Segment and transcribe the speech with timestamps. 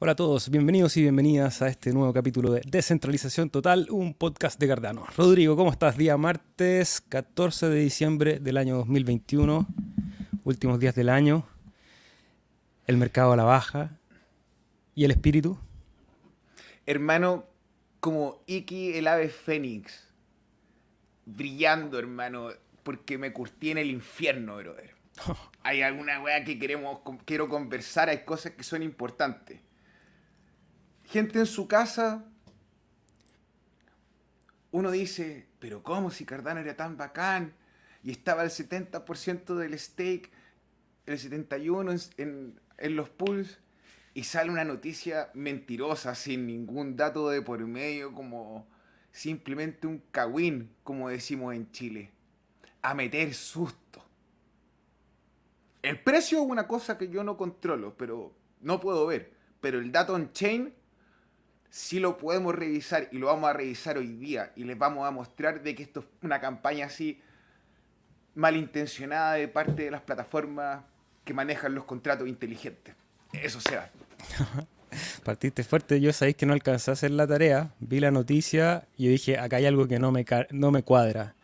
[0.00, 4.60] Hola a todos, bienvenidos y bienvenidas a este nuevo capítulo de Descentralización Total, un podcast
[4.60, 5.04] de Cardano.
[5.16, 5.96] Rodrigo, ¿cómo estás?
[5.96, 9.66] Día martes 14 de diciembre del año 2021,
[10.44, 11.48] últimos días del año,
[12.86, 13.98] el mercado a la baja
[14.94, 15.58] y el espíritu.
[16.86, 17.46] Hermano,
[17.98, 20.06] como Iki el ave fénix,
[21.26, 22.50] brillando, hermano,
[22.84, 24.94] porque me curtí en el infierno, brother.
[25.64, 29.58] Hay alguna weá que queremos, quiero conversar, hay cosas que son importantes
[31.08, 32.24] gente en su casa,
[34.70, 37.54] uno dice, pero ¿cómo si Cardano era tan bacán?
[38.02, 40.30] Y estaba el 70% del stake,
[41.06, 43.58] el 71% en, en, los pools,
[44.12, 48.66] y sale una noticia mentirosa, sin ningún dato de por medio, como
[49.10, 52.10] simplemente un cagüín, como decimos en Chile.
[52.82, 54.04] A meter susto.
[55.80, 59.32] El precio es una cosa que yo no controlo, pero no puedo ver.
[59.60, 60.74] Pero el dato on-chain
[61.70, 65.10] si lo podemos revisar y lo vamos a revisar hoy día y les vamos a
[65.10, 67.20] mostrar de que esto es una campaña así
[68.34, 70.82] malintencionada de parte de las plataformas
[71.24, 72.94] que manejan los contratos inteligentes.
[73.32, 73.90] Eso sea.
[75.24, 79.08] Partiste fuerte, yo sabéis que no alcancé a hacer la tarea, vi la noticia y
[79.08, 81.34] dije, acá hay algo que no me, no me cuadra.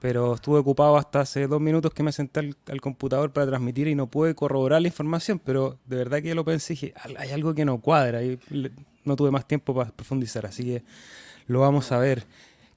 [0.00, 3.94] Pero estuve ocupado hasta hace dos minutos que me senté al, computador para transmitir y
[3.94, 7.54] no pude corroborar la información, pero de verdad que lo pensé y dije, hay algo
[7.54, 8.22] que no cuadra.
[8.22, 8.40] Y
[9.04, 10.82] no tuve más tiempo para profundizar, así que
[11.46, 12.24] lo vamos a ver.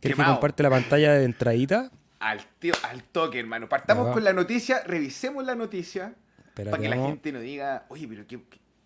[0.02, 1.90] ¿Quieres que comparte la pantalla de entradita?
[2.20, 3.70] Al, tío, al toque, hermano.
[3.70, 6.14] Partamos con la noticia, revisemos la noticia
[6.54, 8.40] para que la gente nos diga, oye, pero ¿qué,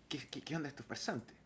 [0.08, 1.36] qué, qué, onda estos farsantes?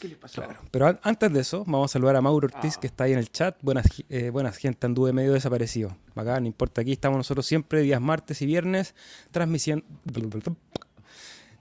[0.00, 0.42] ¿Qué les pasó?
[0.42, 0.60] Claro.
[0.70, 2.80] Pero antes de eso, vamos a saludar a Mauro Ortiz, ah.
[2.80, 3.56] que está ahí en el chat.
[3.62, 5.96] Buenas, eh, buenas gente, anduve medio desaparecido.
[6.14, 8.94] Acá, no importa, aquí estamos nosotros siempre, días martes y viernes,
[9.30, 9.84] transmisión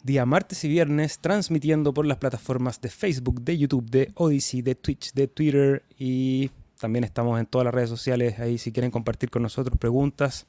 [0.03, 4.75] día martes y viernes, transmitiendo por las plataformas de Facebook, de YouTube, de Odyssey, de
[4.75, 9.29] Twitch, de Twitter y también estamos en todas las redes sociales ahí si quieren compartir
[9.29, 10.45] con nosotros preguntas.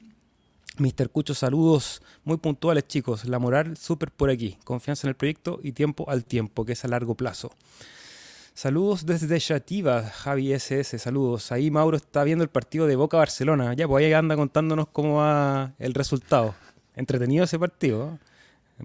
[0.77, 1.09] Mr.
[1.09, 3.25] Cucho, saludos muy puntuales chicos.
[3.25, 4.57] La moral súper por aquí.
[4.63, 7.51] Confianza en el proyecto y tiempo al tiempo, que es a largo plazo.
[8.53, 11.51] Saludos desde Shativa, Javi SS, saludos.
[11.51, 13.73] Ahí Mauro está viendo el partido de Boca Barcelona.
[13.73, 16.55] Ya, pues ahí anda contándonos cómo va el resultado.
[16.95, 18.17] Entretenido ese partido.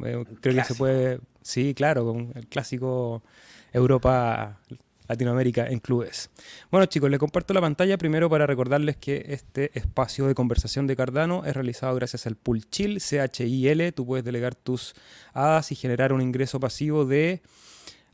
[0.04, 3.22] Eh, creo que se puede, sí, claro, con el clásico
[3.72, 4.58] Europa
[5.10, 6.31] Latinoamérica en clubes.
[6.71, 10.94] Bueno chicos, les comparto la pantalla primero para recordarles que este espacio de conversación de
[10.94, 13.93] Cardano es realizado gracias al Pool Chill, CHIL.
[13.93, 14.94] Tú puedes delegar tus
[15.32, 17.43] hadas y generar un ingreso pasivo de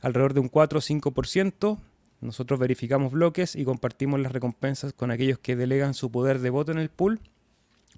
[0.01, 1.77] alrededor de un 4 o 5%.
[2.19, 6.71] Nosotros verificamos bloques y compartimos las recompensas con aquellos que delegan su poder de voto
[6.71, 7.19] en el pool.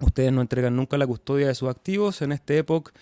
[0.00, 2.20] Ustedes no entregan nunca la custodia de sus activos.
[2.20, 2.92] En este época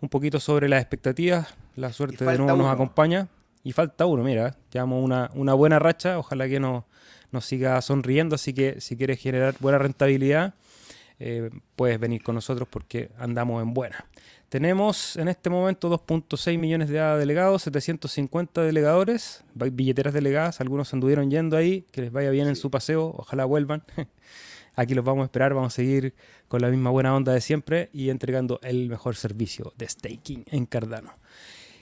[0.00, 1.54] un poquito sobre las expectativas.
[1.76, 3.28] La suerte de nuevo nos acompaña.
[3.68, 6.18] Y falta uno, mira, llevamos una, una buena racha.
[6.18, 6.84] Ojalá que nos,
[7.30, 8.34] nos siga sonriendo.
[8.34, 10.54] Así que si quieres generar buena rentabilidad,
[11.18, 14.06] eh, puedes venir con nosotros porque andamos en buena.
[14.48, 21.54] Tenemos en este momento 2.6 millones de delegados, 750 delegadores, billeteras delegadas, algunos anduvieron yendo
[21.54, 23.82] ahí, que les vaya bien en su paseo, ojalá vuelvan.
[24.76, 26.14] Aquí los vamos a esperar, vamos a seguir
[26.48, 30.64] con la misma buena onda de siempre y entregando el mejor servicio de staking en
[30.64, 31.12] Cardano.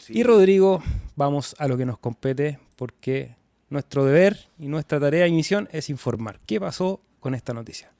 [0.09, 0.83] Y Rodrigo,
[1.17, 3.37] vamos a lo que nos compete porque
[3.71, 6.41] nuestro deber y nuestra tarea y misión es informar.
[6.47, 7.91] ¿Qué pasó con esta noticia?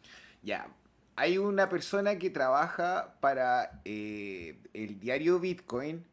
[0.43, 0.69] Ya,
[1.17, 6.05] hay una persona que trabaja para eh, el diario Bitcoin.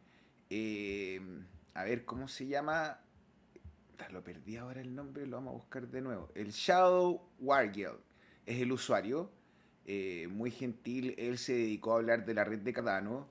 [0.49, 1.21] Eh,
[1.73, 2.99] a ver, ¿cómo se llama?
[4.11, 6.29] Lo perdí ahora el nombre, lo vamos a buscar de nuevo.
[6.35, 7.97] El Shadow Wargill
[8.45, 9.31] es el usuario.
[9.85, 13.27] Eh, muy gentil, él se dedicó a hablar de la red de Cardano.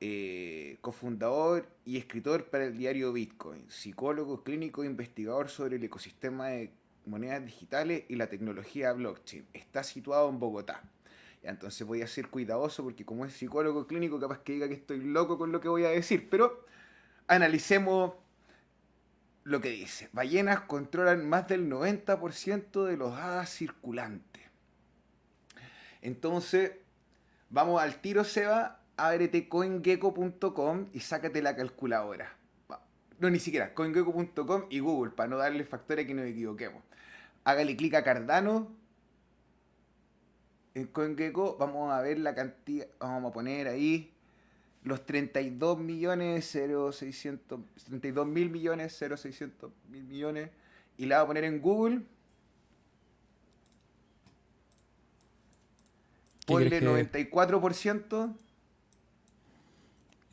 [0.00, 6.48] Eh, cofundador y escritor para el diario Bitcoin, psicólogo clínico e investigador sobre el ecosistema
[6.48, 6.72] de
[7.06, 9.46] monedas digitales y la tecnología blockchain.
[9.52, 10.82] Está situado en Bogotá.
[11.42, 15.00] Entonces voy a ser cuidadoso porque como es psicólogo clínico capaz que diga que estoy
[15.00, 16.64] loco con lo que voy a decir, pero
[17.28, 18.14] analicemos
[19.44, 20.08] lo que dice.
[20.12, 24.42] Ballenas controlan más del 90% de los hadas circulantes.
[26.00, 26.72] Entonces,
[27.50, 32.36] vamos al tiro, Seba, ábrete coingecko.com y sácate la calculadora.
[33.18, 36.82] No, ni siquiera, coingecko.com y Google, para no darle factores que nos equivoquemos.
[37.44, 38.68] Hágale clic a Cardano.
[40.74, 44.12] En CoinGecko vamos a ver la cantidad, vamos a poner ahí
[44.82, 50.50] los 32 millones 0600 32 mil millones 0600 mil millones
[50.98, 52.02] y la vamos a poner en Google
[56.46, 58.36] Ponle 94%.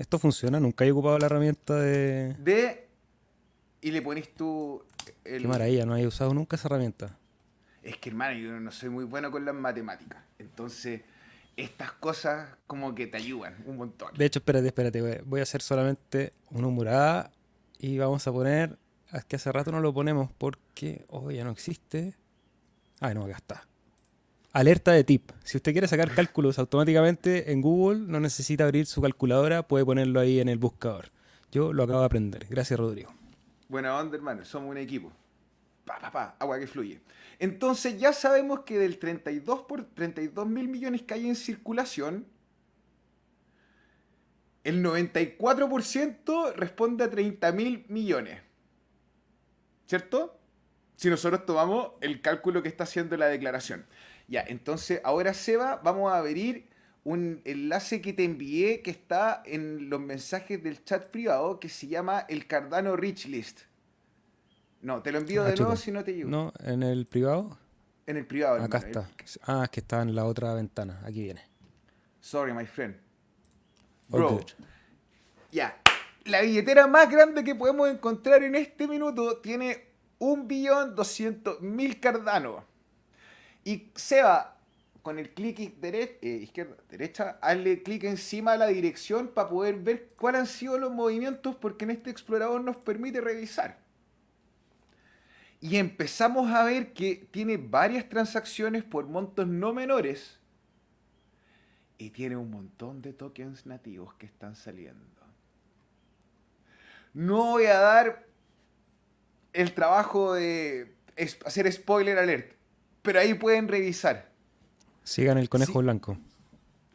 [0.02, 2.34] Esto funciona, nunca he ocupado la herramienta de.
[2.40, 2.88] De
[3.82, 4.84] y le pones tú...
[5.24, 5.44] El...
[5.44, 7.20] Qué maravilla, no he usado nunca esa herramienta.
[7.84, 10.24] Es que hermano, yo no soy muy bueno con las matemáticas.
[10.40, 11.02] Entonces,
[11.56, 14.12] estas cosas como que te ayudan un montón.
[14.16, 15.22] De hecho, espérate, espérate.
[15.22, 17.32] Voy a hacer solamente una humorada
[17.78, 18.80] y vamos a poner...
[19.14, 21.06] Es que hace rato no lo ponemos porque...
[21.10, 22.16] Oh, ya no existe.
[23.02, 23.68] Ah, no, acá está.
[24.54, 25.32] Alerta de tip.
[25.46, 30.20] Si usted quiere sacar cálculos automáticamente en Google, no necesita abrir su calculadora, puede ponerlo
[30.20, 31.10] ahí en el buscador.
[31.54, 32.48] Yo lo acabo de aprender.
[32.50, 33.14] Gracias, Rodrigo.
[33.70, 34.44] Buena onda, hermano.
[34.44, 35.10] Somos un equipo.
[35.86, 36.36] Pa, pa, pa.
[36.38, 37.00] Agua que fluye.
[37.40, 42.26] Entonces ya sabemos que del 32 por 32 mil millones que hay en circulación,
[44.66, 48.42] el 94% responde a 30 mil millones.
[49.88, 50.38] ¿Cierto?
[50.98, 53.86] Si nosotros tomamos el cálculo que está haciendo la declaración.
[54.32, 56.70] Ya, entonces ahora Seba, vamos a abrir
[57.04, 61.88] un enlace que te envié que está en los mensajes del chat privado que se
[61.88, 63.64] llama el Cardano Rich List.
[64.82, 66.30] No, te lo envío ah, de nuevo si no te ayudo.
[66.30, 67.58] No, en el privado.
[68.08, 68.64] En el privado.
[68.64, 69.10] Acá está.
[69.44, 71.02] Ah, es que está en la otra ventana.
[71.06, 71.42] Aquí viene.
[72.22, 72.96] Sorry, my friend.
[74.08, 74.46] Bro.
[75.52, 75.78] Ya.
[76.24, 79.90] La billetera más grande que podemos encontrar en este minuto tiene
[80.20, 82.71] 1.200.000 Cardano.
[83.64, 84.58] Y Seba,
[85.02, 90.10] con el clic eh, izquierda, derecha, hazle clic encima de la dirección para poder ver
[90.18, 93.78] cuáles han sido los movimientos, porque en este explorador nos permite revisar.
[95.60, 100.40] Y empezamos a ver que tiene varias transacciones por montos no menores.
[102.00, 105.06] Y tiene un montón de tokens nativos que están saliendo.
[107.14, 108.26] No voy a dar
[109.54, 110.96] el trabajo de
[111.46, 112.54] hacer spoiler alert,
[113.02, 114.30] pero ahí pueden revisar.
[115.04, 116.18] Sigan el conejo blanco.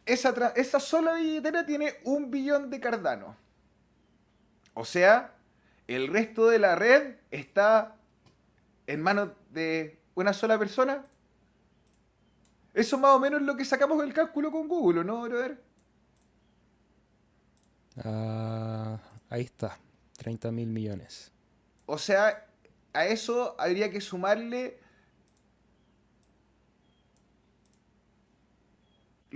[0.04, 3.36] Esa, esa sola billetera tiene un billón de Cardano.
[4.74, 5.34] O sea,
[5.88, 7.96] el resto de la red está
[8.86, 11.04] en manos de una sola persona.
[12.74, 15.62] Eso más o menos es lo que sacamos del cálculo con Google, ¿no, brother?
[18.04, 18.98] Ah,
[19.30, 19.78] ahí está,
[20.18, 21.32] 30 mil millones.
[21.86, 22.46] O sea,
[22.92, 24.78] a eso habría que sumarle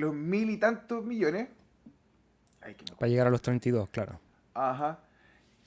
[0.01, 1.49] los mil y tantos millones.
[2.99, 4.19] Para llegar a los 32, claro.
[4.55, 4.99] Ajá.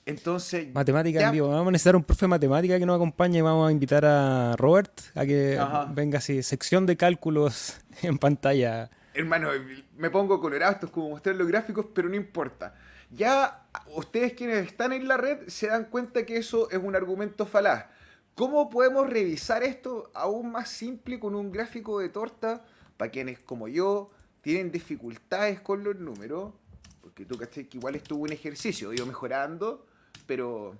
[0.06, 0.72] Entonces.
[0.72, 1.48] Matemática en vivo.
[1.48, 3.40] Vamos a necesitar un profe de matemática que nos acompañe.
[3.42, 5.58] Vamos a invitar a Robert a que
[5.94, 8.90] venga así, sección de cálculos en pantalla.
[9.14, 9.50] Hermano,
[9.96, 12.74] me pongo colorado, esto es como mostrar los gráficos, pero no importa.
[13.10, 13.64] Ya
[13.94, 17.86] ustedes quienes están en la red se dan cuenta que eso es un argumento falaz.
[18.34, 22.64] ¿Cómo podemos revisar esto aún más simple con un gráfico de torta
[22.96, 24.10] para quienes como yo
[24.44, 26.52] tienen dificultades con los números?
[27.00, 29.86] Porque tú caché que igual estuvo un ejercicio, ido mejorando,
[30.26, 30.76] pero.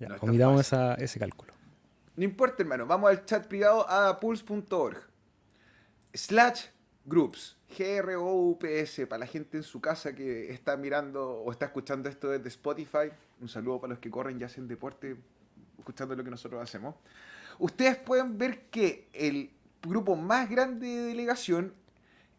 [0.00, 1.52] Ya, no ese cálculo.
[2.16, 2.86] No importa, hermano.
[2.86, 4.98] Vamos al chat privado adapulse.org.
[6.12, 6.66] Slash
[7.04, 7.56] groups.
[7.76, 9.06] G-R-O-U-P-S.
[9.06, 13.10] Para la gente en su casa que está mirando o está escuchando esto desde Spotify.
[13.40, 15.16] Un saludo para los que corren y hacen deporte
[15.78, 16.96] escuchando lo que nosotros hacemos.
[17.58, 19.50] Ustedes pueden ver que el
[19.82, 21.74] grupo más grande de delegación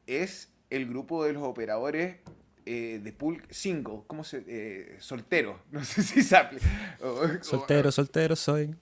[0.08, 2.18] es el grupo de los operadores
[2.66, 4.44] eh, de pool single, ¿cómo se?
[4.48, 6.60] Eh, soltero, no sé si sabe.
[7.42, 8.76] soltero, soltero soy.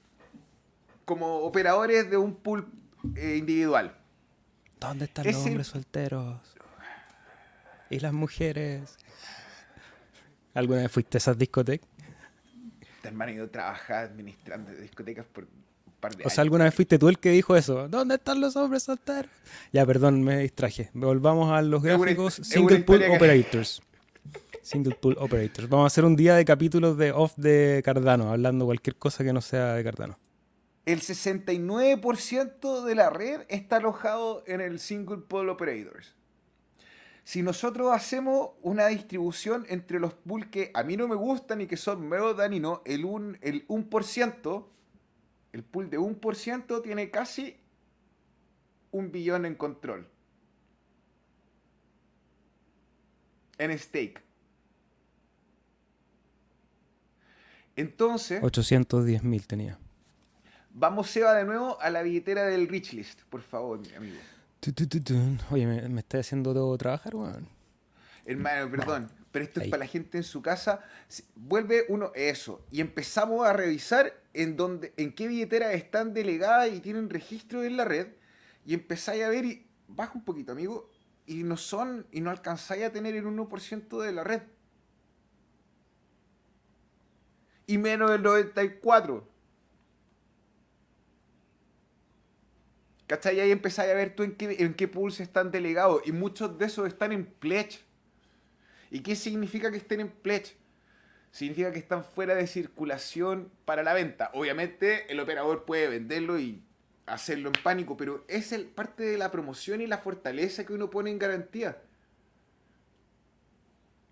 [1.05, 2.67] Como operadores de un pool
[3.15, 3.95] eh, individual.
[4.79, 6.55] ¿Dónde están los hombres solteros?
[7.89, 8.97] ¿Y las mujeres?
[10.53, 11.87] ¿Alguna vez fuiste a esas discotecas?
[13.03, 15.47] Hermano, yo trabajaba administrando discotecas por
[16.23, 17.87] o sea, alguna vez fuiste tú el que dijo eso.
[17.87, 19.31] ¿Dónde están los hombres solteros?
[19.71, 20.89] Ya, perdón, me distraje.
[20.93, 22.35] Volvamos a los gráficos.
[22.35, 23.81] Single Pool Operators.
[24.61, 25.69] Single Pool Operators.
[25.69, 29.31] Vamos a hacer un día de capítulos de off de Cardano, hablando cualquier cosa que
[29.31, 30.17] no sea de Cardano.
[30.85, 36.15] El 69% de la red está alojado en el Single Pool Operators.
[37.27, 41.67] Si nosotros hacemos una distribución entre los pools que a mí no me gustan y
[41.67, 44.65] que son medio daninos, el, un, el 1%,
[45.57, 47.57] el pool de 1% tiene casi
[48.91, 50.07] un billón en control.
[53.57, 54.21] En stake.
[57.75, 58.43] Entonces.
[58.43, 59.79] 810 mil tenía.
[60.69, 64.17] Vamos, Seba, de nuevo a la billetera del Rich List, por favor, mi amigo.
[65.49, 67.47] Oye, ¿me, me está haciendo todo trabajar, weón?
[68.25, 70.83] Hermano, perdón pero esto es para la gente en su casa.
[71.35, 76.79] Vuelve uno eso y empezamos a revisar en dónde, en qué billeteras están delegadas y
[76.79, 78.07] tienen registro en la red
[78.65, 80.89] y empezáis a ver y baja un poquito, amigo,
[81.27, 84.41] y no son y no alcanzáis a tener el 1% de la red.
[87.67, 89.27] y menos del 94.
[93.05, 93.35] ¿Cachai?
[93.37, 96.01] Y ahí empezáis a ver tú en qué, en qué pools están delegados.
[96.05, 97.86] Y muchos de esos están en pledge.
[98.89, 100.55] ¿Y qué significa que estén en pledge?
[101.31, 104.31] Significa que están fuera de circulación para la venta.
[104.33, 106.63] Obviamente el operador puede venderlo y
[107.05, 110.89] hacerlo en pánico, pero es el, parte de la promoción y la fortaleza que uno
[110.89, 111.81] pone en garantía.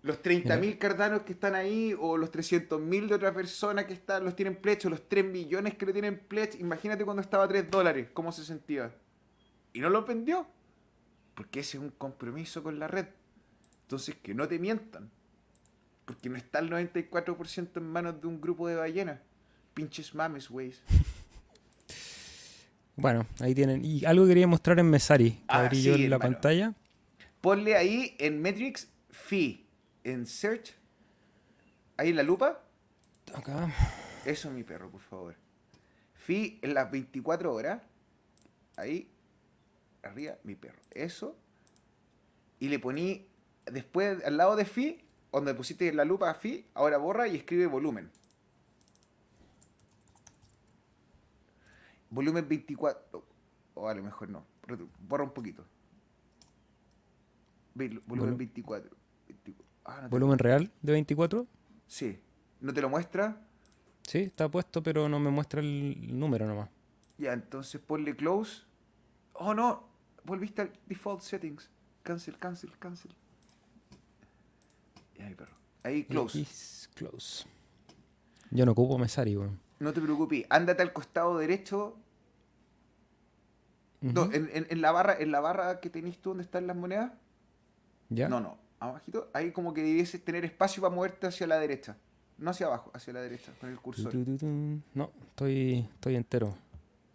[0.02, 4.36] Los 30.000 cardanos que están ahí, o los 300.000 de otra persona que están, los
[4.36, 6.58] tienen pledge, o los 3 millones que lo tienen pledge.
[6.60, 8.94] Imagínate cuando estaba a 3 dólares, cómo se sentía.
[9.72, 10.46] Y no lo vendió.
[11.34, 13.06] Porque ese es un compromiso con la red.
[13.86, 15.10] Entonces, que no te mientan.
[16.04, 19.20] Porque no está el 94% en manos de un grupo de ballenas.
[19.74, 20.82] Pinches mames, güeyes.
[22.98, 23.84] Bueno, ahí tienen.
[23.84, 26.32] Y algo quería mostrar en Mesari, Ah, abrí yo sí, en la hermano.
[26.32, 26.74] pantalla.
[27.42, 29.66] Ponle ahí en Metrics Fee.
[30.02, 30.74] En Search.
[31.98, 32.62] Ahí en la lupa.
[33.34, 33.70] Acá.
[34.24, 35.36] Eso, mi perro, por favor.
[36.14, 37.82] Fee en las 24 horas.
[38.76, 39.10] Ahí.
[40.02, 40.80] Arriba, mi perro.
[40.90, 41.36] Eso.
[42.60, 43.26] Y le poní.
[43.66, 48.10] Después, al lado de Fee, donde pusiste la lupa Fee, ahora borra y escribe volumen.
[52.10, 53.24] Volumen 24.
[53.74, 54.44] O a lo mejor no.
[55.08, 55.64] Borra un poquito.
[57.74, 58.02] Volumen
[58.34, 58.90] Volu- 24.
[59.28, 59.66] 24.
[59.84, 61.46] Ah, no Volumen real de 24.
[61.86, 62.18] Sí.
[62.60, 63.40] ¿No te lo muestra?
[64.02, 66.70] Sí, está puesto, pero no me muestra el número nomás.
[67.18, 68.62] Ya, entonces ponle close.
[69.34, 69.88] Oh no,
[70.24, 71.70] volviste al default settings.
[72.02, 73.14] Cancel, cancel, cancel.
[75.18, 75.54] Mi perro.
[75.82, 76.40] Ahí close.
[76.40, 77.46] X close.
[78.50, 79.58] Yo no ocupo Mesari, weón.
[79.78, 81.96] No te preocupes, ándate al costado derecho.
[84.00, 86.76] No, en, en- en la barra, en la barra que tenés tú donde están las
[86.76, 87.12] monedas.
[88.08, 88.28] ¿Ya?
[88.28, 88.56] No, no.
[88.78, 91.96] Abajito, ahí como que debieses tener espacio para moverte hacia la derecha.
[92.38, 94.14] No hacia abajo, hacia la derecha, con el cursor.
[94.94, 96.54] No, estoy, estoy entero.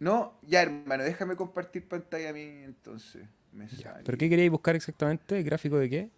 [0.00, 3.26] No, ya hermano, déjame compartir pantalla a mí entonces.
[3.52, 4.00] Me Ya.
[4.04, 5.38] ¿Pero qué queríais buscar exactamente?
[5.38, 6.10] ¿El gráfico de qué?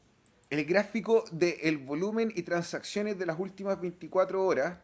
[0.50, 4.78] El gráfico del volumen y transacciones de las últimas 24 horas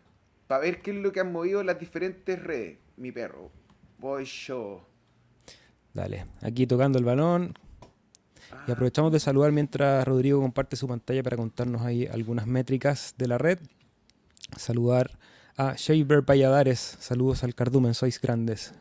[0.46, 2.78] para ver qué es lo que han movido las diferentes redes.
[2.96, 3.50] Mi perro.
[3.98, 4.80] Voy show.
[5.94, 7.54] Dale, aquí tocando el balón.
[8.66, 13.28] Y aprovechamos de saludar mientras Rodrigo comparte su pantalla para contarnos ahí algunas métricas de
[13.28, 13.58] la red.
[14.56, 15.18] Saludar
[15.56, 16.96] a Shaver Valladares.
[17.00, 18.74] Saludos al Cardumen, sois grandes.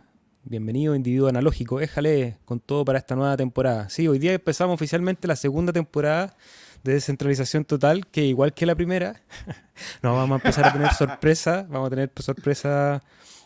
[0.43, 1.81] Bienvenido, individuo analógico.
[1.81, 3.89] Éjale con todo para esta nueva temporada.
[3.89, 6.36] Sí, hoy día empezamos oficialmente la segunda temporada
[6.83, 9.21] de descentralización total, que igual que la primera,
[10.01, 11.65] no vamos a empezar a tener sorpresa.
[11.69, 13.01] Vamos a tener sorpresa.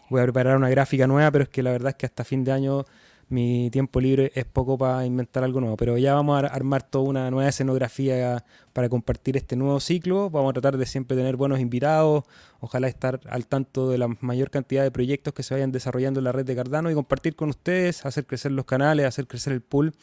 [0.09, 2.43] Voy a preparar una gráfica nueva, pero es que la verdad es que hasta fin
[2.43, 2.85] de año
[3.29, 6.83] mi tiempo libre es poco para inventar algo nuevo, pero ya vamos a ar- armar
[6.83, 10.29] toda una nueva escenografía para compartir este nuevo ciclo.
[10.29, 12.23] Vamos a tratar de siempre tener buenos invitados,
[12.59, 16.25] ojalá estar al tanto de la mayor cantidad de proyectos que se vayan desarrollando en
[16.25, 19.61] la red de Cardano y compartir con ustedes, hacer crecer los canales, hacer crecer el
[19.61, 19.93] pool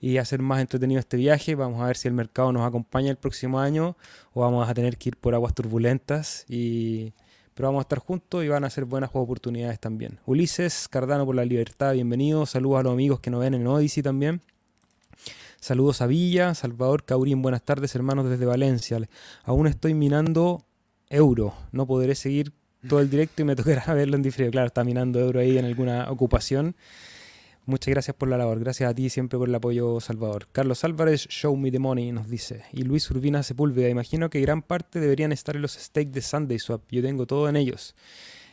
[0.00, 1.54] y hacer más entretenido este viaje.
[1.54, 3.96] Vamos a ver si el mercado nos acompaña el próximo año
[4.34, 7.14] o vamos a tener que ir por aguas turbulentas y
[7.54, 10.18] pero vamos a estar juntos y van a ser buenas oportunidades también.
[10.26, 12.46] Ulises, Cardano por la libertad, bienvenido.
[12.46, 14.42] Saludos a los amigos que nos ven en Odyssey también.
[15.60, 18.98] Saludos a Villa, Salvador Caurín, buenas tardes hermanos desde Valencia.
[19.44, 20.64] Aún estoy minando
[21.08, 22.52] euro, no podré seguir
[22.88, 24.50] todo el directo y me tocará verlo en diferido.
[24.50, 26.76] Claro, está minando euro ahí en alguna ocupación.
[27.66, 30.48] Muchas gracias por la labor, gracias a ti siempre por el apoyo, Salvador.
[30.52, 32.64] Carlos Álvarez, Show Me the Money, nos dice.
[32.72, 36.58] Y Luis Urbina Sepúlveda, imagino que gran parte deberían estar en los stakes de Sunday
[36.58, 36.82] Swap.
[36.90, 37.94] Yo tengo todo en ellos.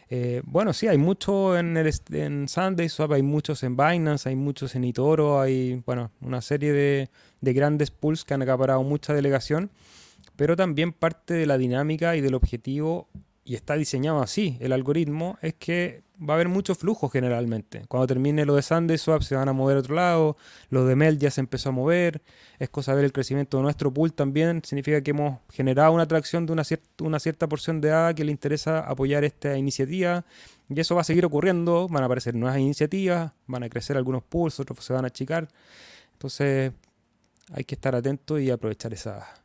[0.10, 4.38] Eh, bueno, sí, hay mucho en, el, en Sunday Swap, hay muchos en Binance, hay
[4.38, 7.10] muchos en Itoro, hay, bueno, una serie de,
[7.41, 9.72] de grandes pools que han acaparado mucha delegación,
[10.38, 13.10] pero también parte de la dinámica y del objetivo,
[13.44, 17.84] y está diseñado así, el algoritmo, es que va a haber mucho flujo generalmente.
[17.88, 20.38] Cuando termine lo de Sunday Swap se van a mover a otro lado,
[20.70, 22.22] lo de Mel ya se empezó a mover,
[22.60, 26.04] es cosa de ver el crecimiento de nuestro pool también, significa que hemos generado una
[26.04, 30.24] atracción de una, cier- una cierta porción de A que le interesa apoyar esta iniciativa,
[30.70, 34.24] y eso va a seguir ocurriendo, van a aparecer nuevas iniciativas, van a crecer algunos
[34.24, 35.48] pools, otros se van a achicar,
[36.13, 36.72] entonces
[37.51, 39.40] hay que estar atento y aprovechar esa-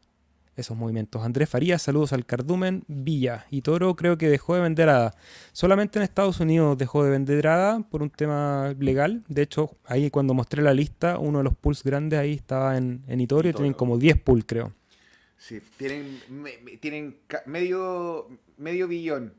[0.56, 1.22] esos movimientos.
[1.22, 5.14] Andrés Farías, saludos al Cardumen, Villa y Toro creo que dejó de vender ADA.
[5.52, 9.22] Solamente en Estados Unidos dejó de vender ADA por un tema legal.
[9.28, 13.04] De hecho, ahí cuando mostré la lista, uno de los pools grandes ahí estaba en,
[13.06, 14.72] en Itoro y tienen como 10 pools, creo.
[15.38, 19.34] Sí, tienen, me- tienen medio, medio billón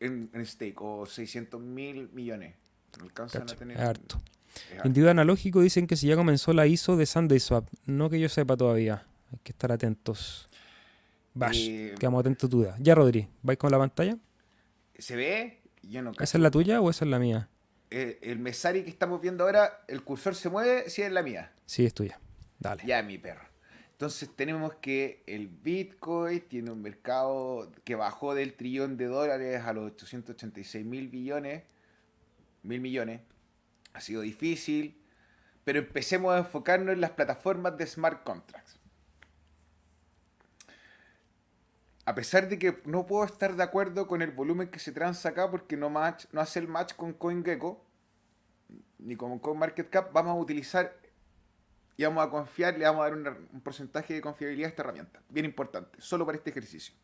[0.00, 2.54] en, en stake o 600 mil millones.
[3.00, 3.78] Alcanzan Cacha, a tener.
[3.80, 4.20] harto.
[4.84, 7.68] Individuo analógico dicen que si ya comenzó la ISO de Sunday Swap.
[7.84, 9.04] No que yo sepa todavía.
[9.36, 10.48] Hay que estar atentos.
[11.34, 12.74] Bash, Eh, quedamos atentos duda.
[12.80, 14.16] Ya, Rodri, ¿vais con la pantalla?
[14.98, 15.60] ¿Se ve?
[15.82, 17.50] Yo no ¿Esa es la tuya o esa es la mía?
[17.90, 21.52] Eh, el Mesari que estamos viendo ahora, el cursor se mueve, sí es la mía.
[21.66, 22.18] Sí, es tuya.
[22.58, 22.82] Dale.
[22.86, 23.44] Ya, mi perro.
[23.92, 29.74] Entonces tenemos que el Bitcoin tiene un mercado que bajó del trillón de dólares a
[29.74, 31.62] los 886 mil billones,
[32.62, 33.20] mil millones.
[33.92, 34.96] Ha sido difícil,
[35.64, 38.78] pero empecemos a enfocarnos en las plataformas de smart contracts.
[42.06, 45.30] A pesar de que no puedo estar de acuerdo con el volumen que se transa
[45.30, 47.84] acá porque no, match, no hace el match con CoinGecko
[48.98, 50.96] ni con CoinMarketCap, vamos a utilizar
[51.96, 55.20] y vamos a confiar, le vamos a dar un porcentaje de confiabilidad a esta herramienta.
[55.28, 56.94] Bien importante, solo para este ejercicio.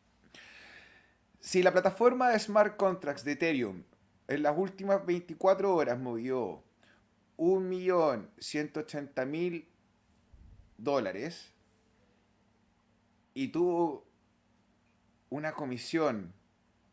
[1.40, 3.82] Si la plataforma de smart contracts de Ethereum
[4.28, 6.62] en las últimas 24 horas movió
[7.38, 9.66] 1.180.000
[10.78, 11.52] dólares
[13.34, 14.11] y tuvo
[15.32, 16.32] una comisión.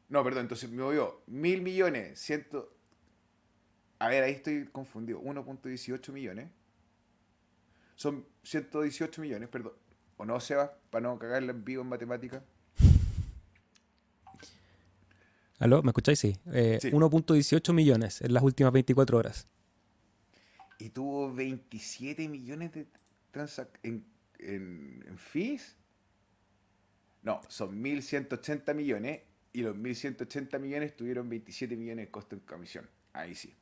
[0.07, 2.73] No, perdón, entonces me movió mil millones, ciento.
[3.99, 5.21] A ver, ahí estoy confundido.
[5.21, 6.49] 1.18 millones.
[7.95, 9.73] Son 118 millones, perdón.
[10.15, 10.77] ¿O no, Seba?
[10.89, 12.41] Para no cagarla en vivo en matemática.
[15.59, 15.83] ¿Aló?
[15.83, 16.19] ¿Me escucháis?
[16.19, 16.39] Sí.
[16.45, 19.49] 1.18 eh, millones en las últimas 24 horas.
[20.79, 22.87] Y tuvo 27 millones de
[23.31, 24.03] transacciones
[24.39, 25.78] en, en fees.
[27.21, 29.21] No, son 1.180 millones
[29.51, 32.89] y los 1.180 millones tuvieron 27 millones de costo en comisión.
[33.13, 33.55] Ahí sí.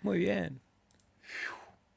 [0.00, 0.60] Muy bien.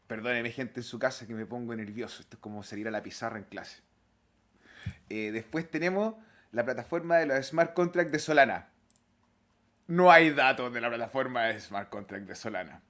[0.07, 2.21] Perdóneme gente en su casa que me pongo nervioso.
[2.21, 3.81] Esto es como salir a la pizarra en clase.
[5.09, 6.15] Eh, después tenemos
[6.51, 8.69] la plataforma de los smart contracts de Solana.
[9.87, 12.81] No hay datos de la plataforma de smart contract de Solana.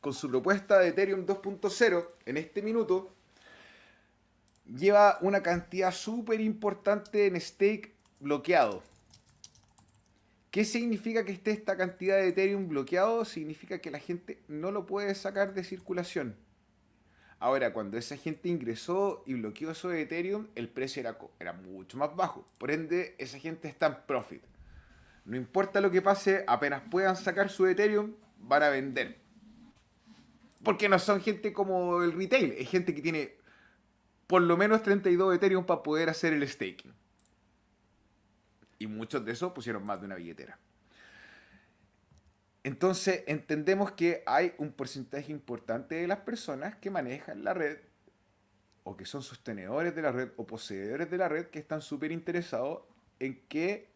[0.00, 3.14] con su propuesta de Ethereum 2.0, en este minuto,
[4.66, 7.91] lleva una cantidad súper importante en stake
[8.22, 8.84] bloqueado.
[10.52, 13.24] ¿Qué significa que esté esta cantidad de Ethereum bloqueado?
[13.24, 16.36] Significa que la gente no lo puede sacar de circulación.
[17.40, 22.14] Ahora, cuando esa gente ingresó y bloqueó eso Ethereum, el precio era, era mucho más
[22.14, 22.46] bajo.
[22.58, 24.42] Por ende, esa gente está en profit.
[25.24, 29.18] No importa lo que pase, apenas puedan sacar su Ethereum, van a vender.
[30.62, 33.34] Porque no son gente como el retail, es gente que tiene
[34.28, 37.01] por lo menos 32 Ethereum para poder hacer el staking.
[38.82, 40.58] Y muchos de esos pusieron más de una billetera.
[42.64, 47.78] Entonces entendemos que hay un porcentaje importante de las personas que manejan la red
[48.82, 52.10] o que son sostenedores de la red o poseedores de la red que están súper
[52.10, 52.80] interesados
[53.20, 53.88] en que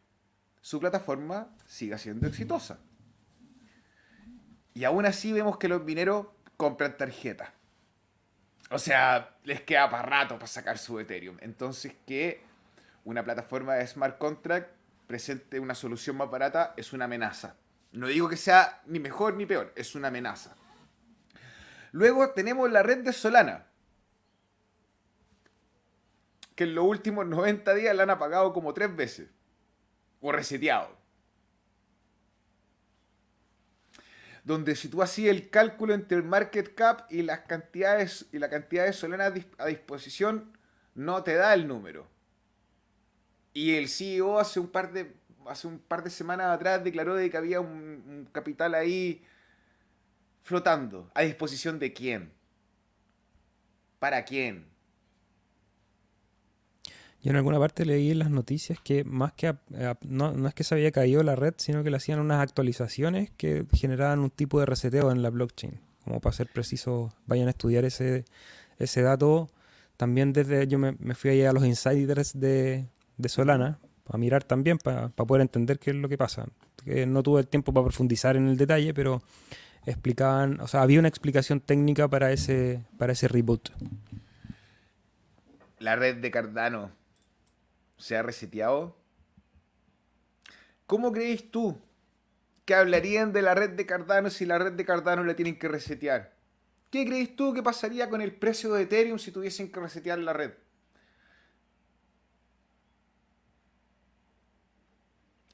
[0.61, 2.79] su plataforma siga siendo exitosa.
[4.73, 7.51] Y aún así vemos que los mineros compran tarjetas.
[8.71, 11.39] O sea, les queda para rato para sacar su Ethereum.
[11.41, 12.41] Entonces que
[13.05, 14.76] una plataforma de smart contract
[15.07, 17.57] presente una solución más barata es una amenaza.
[17.93, 20.55] No digo que sea ni mejor ni peor, es una amenaza.
[21.93, 23.67] Luego tenemos la red de Solana,
[26.55, 29.29] que en los últimos 90 días la han apagado como tres veces,
[30.21, 30.97] o reseteado.
[34.45, 38.49] Donde si tú hacías el cálculo entre el market cap y las cantidades y la
[38.49, 40.57] cantidad de Solana a disposición,
[40.95, 42.09] no te da el número.
[43.57, 45.15] Y el CEO hace un par de,
[45.47, 49.23] hace un par de semanas atrás declaró de que había un, capital ahí
[50.43, 51.11] flotando.
[51.15, 52.33] ¿A disposición de quién?
[53.99, 54.67] ¿Para quién?
[57.23, 59.57] Yo en alguna parte leí en las noticias que más que
[60.03, 63.31] no, no, es que se había caído la red, sino que le hacían unas actualizaciones
[63.39, 65.81] que generaban un tipo de reseteo en la blockchain.
[66.05, 68.27] Como para ser preciso, vayan a estudiar ese,
[68.79, 69.49] ese dato.
[69.97, 74.45] También desde yo me, me fui allá a los insiders de, de Solana, a mirar
[74.45, 76.47] también, para poder entender qué es lo que pasa.
[76.85, 79.23] Que no tuve el tiempo para profundizar en el detalle, pero
[79.85, 83.71] explicaban, o sea, había una explicación técnica para ese, para ese reboot.
[85.79, 86.91] La red de Cardano
[87.97, 88.97] se ha reseteado.
[90.87, 91.79] ¿Cómo crees tú
[92.65, 95.69] que hablarían de la red de Cardano si la red de Cardano la tienen que
[95.69, 96.35] resetear?
[96.91, 100.33] ¿Qué crees tú que pasaría con el precio de Ethereum si tuviesen que resetear la
[100.33, 100.53] red?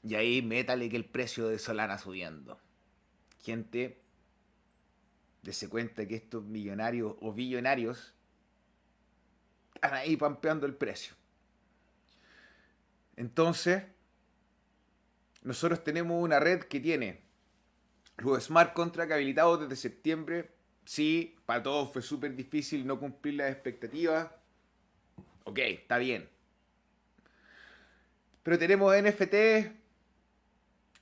[0.03, 2.59] Y ahí métale que el precio de Solana subiendo.
[3.41, 4.03] Gente,
[5.43, 8.13] Dese cuenta que estos millonarios o billonarios
[9.75, 11.15] están ahí pampeando el precio.
[13.17, 13.83] Entonces,
[15.41, 17.23] nosotros tenemos una red que tiene
[18.17, 20.51] los smart contracts habilitados desde septiembre.
[20.85, 24.31] Sí, para todos fue súper difícil no cumplir las expectativas.
[25.43, 26.29] Ok, está bien.
[28.43, 29.82] Pero tenemos NFT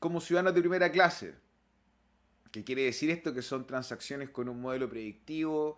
[0.01, 1.35] como ciudadanos de primera clase.
[2.51, 3.35] ¿Qué quiere decir esto?
[3.35, 5.77] Que son transacciones con un modelo predictivo,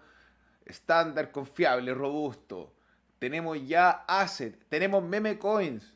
[0.65, 2.73] estándar, confiable, robusto.
[3.19, 5.93] Tenemos ya asset, tenemos meme coins,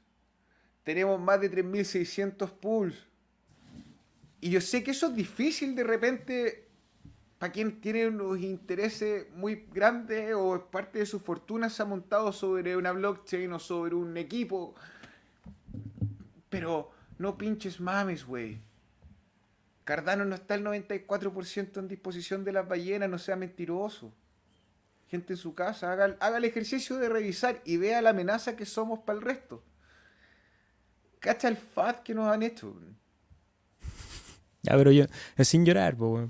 [0.83, 3.07] tenemos más de 3600 pools.
[4.41, 6.67] Y yo sé que eso es difícil de repente
[7.37, 12.33] para quien tiene unos intereses muy grandes o parte de su fortuna se ha montado
[12.33, 14.75] sobre una blockchain o sobre un equipo.
[16.49, 18.59] Pero no pinches mames, güey.
[19.83, 24.13] Cardano no está el 94% en disposición de las ballenas, no sea mentiroso.
[25.07, 28.65] Gente en su casa, haga, haga el ejercicio de revisar y vea la amenaza que
[28.65, 29.63] somos para el resto.
[31.19, 32.77] Cacha el FAD que nos han hecho.
[34.63, 35.05] Ya, pero yo,
[35.37, 36.29] es sin llorar, pues,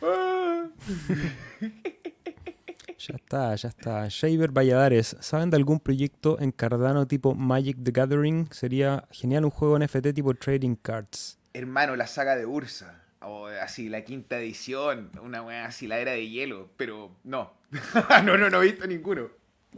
[2.98, 4.08] Ya está, ya está.
[4.08, 8.48] Shaver Valladares, ¿saben de algún proyecto en Cardano tipo Magic the Gathering?
[8.52, 13.02] Sería genial un juego NFT tipo Trading Cards hermano, la saga de Ursa.
[13.20, 16.68] O así, la quinta edición, una weá así, la era de hielo.
[16.76, 17.52] Pero no.
[18.24, 19.30] no, no, no he visto ninguno.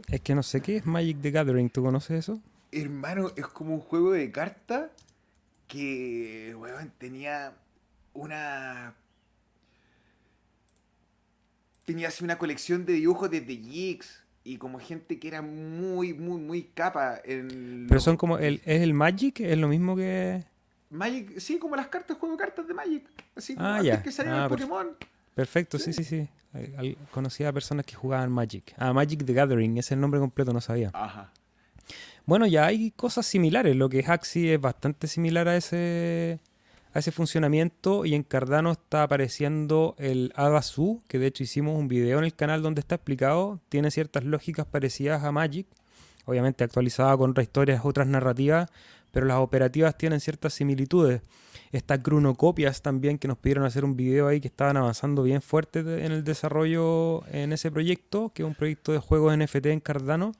[0.07, 2.41] Es que no sé qué es Magic the Gathering, ¿tú conoces eso?
[2.71, 4.91] Hermano, es como un juego de cartas
[5.67, 7.53] que, weón, tenía
[8.13, 8.93] una...
[11.89, 16.39] Tenía así una colección de dibujos desde Jigs y como gente que era muy, muy,
[16.39, 17.19] muy capa.
[17.25, 19.39] En Pero son como, el, ¿es el Magic?
[19.39, 20.45] ¿Es lo mismo que...?
[20.91, 23.07] Magic, sí, como las cartas, juego cartas de Magic.
[23.35, 24.89] Así como ah, antes que salía ah, el Pokémon.
[25.33, 26.29] Perfecto, sí, sí, sí.
[27.09, 28.71] Conocía a personas que jugaban Magic.
[28.77, 30.91] Ah, Magic the Gathering, es el nombre completo, no sabía.
[30.93, 31.33] Ajá.
[32.23, 33.75] Bueno, ya hay cosas similares.
[33.75, 36.39] Lo que es Axie es bastante similar a ese,
[36.99, 38.05] ese funcionamiento.
[38.05, 42.35] Y en Cardano está apareciendo el Adasu, que de hecho hicimos un video en el
[42.35, 43.59] canal donde está explicado.
[43.69, 45.67] Tiene ciertas lógicas parecidas a Magic.
[46.25, 48.69] Obviamente actualizada con otras historias, otras narrativas
[49.11, 51.21] pero las operativas tienen ciertas similitudes.
[51.71, 55.79] Estas cronocopias también que nos pidieron hacer un video ahí que estaban avanzando bien fuerte
[55.79, 60.31] en el desarrollo en ese proyecto, que es un proyecto de juegos NFT en Cardano.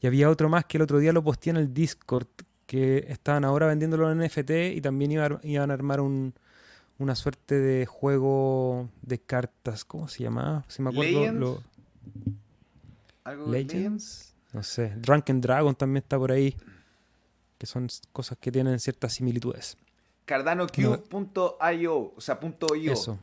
[0.00, 2.26] Y había otro más que el otro día lo posteé en el Discord,
[2.72, 6.32] que estaban ahora vendiéndolo en NFT y también iban, a armar un,
[6.96, 9.84] una suerte de juego de cartas.
[9.84, 10.64] ¿Cómo se llamaba?
[10.68, 11.62] Si me acuerdo.
[13.26, 13.50] Legends.
[13.50, 14.34] Legends.
[14.54, 14.94] No sé.
[14.96, 16.56] Drunken Dragon también está por ahí
[17.58, 19.76] que son cosas que tienen ciertas similitudes.
[20.24, 22.40] CardanoCube.io, o sea,
[22.74, 22.92] .io.
[22.94, 23.18] Eso.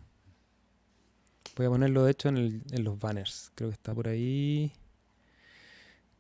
[1.58, 3.52] Voy a ponerlo de hecho en, los banners.
[3.56, 4.72] Creo que está por ahí.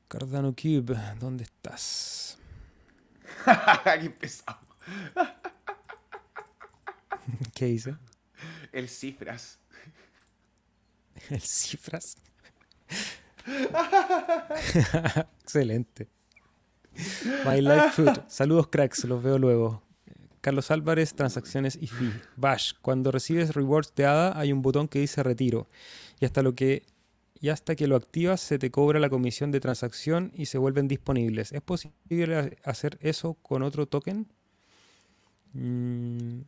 [0.08, 2.39] Cardano Cube, ¿dónde estás?
[4.02, 4.60] Qué pesado.
[7.54, 7.96] ¿Qué dice?
[8.72, 9.60] El cifras.
[11.30, 12.18] El cifras.
[15.42, 16.08] Excelente.
[17.46, 18.24] My Life Food.
[18.28, 19.04] Saludos, cracks.
[19.06, 19.84] Los veo luego.
[20.42, 22.14] Carlos Álvarez, transacciones y fee.
[22.36, 22.74] Bash.
[22.82, 25.68] Cuando recibes rewards de ADA hay un botón que dice retiro.
[26.20, 26.86] Y hasta lo que
[27.42, 30.88] y hasta que lo activas se te cobra la comisión de transacción y se vuelven
[30.88, 31.52] disponibles.
[31.52, 34.28] ¿Es posible hacer eso con otro token?
[35.54, 36.42] Mm,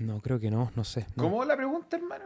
[0.00, 1.06] no, creo que no, no sé.
[1.16, 2.24] ¿Cómo la pregunta, hermano?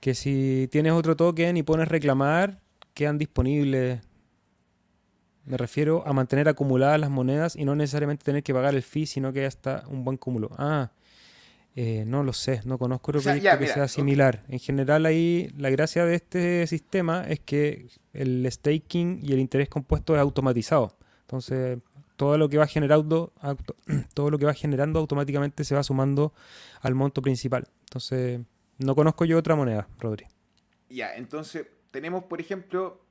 [0.00, 2.60] Que si tienes otro token y pones reclamar,
[2.94, 4.00] quedan disponibles
[5.48, 9.06] me refiero a mantener acumuladas las monedas y no necesariamente tener que pagar el fee,
[9.06, 10.50] sino que hasta un buen cúmulo.
[10.58, 10.90] Ah,
[11.76, 14.44] eh, no lo sé, no conozco otro proyecto que sea similar.
[14.48, 19.68] En general ahí la gracia de este sistema es que el staking y el interés
[19.68, 20.96] compuesto es automatizado.
[21.22, 21.78] Entonces,
[22.16, 23.32] todo lo que va generando,
[24.14, 26.34] todo lo que va generando automáticamente se va sumando
[26.80, 27.68] al monto principal.
[27.82, 28.40] Entonces,
[28.78, 30.26] no conozco yo otra moneda, Rodri.
[30.90, 33.04] Ya, entonces tenemos, por ejemplo,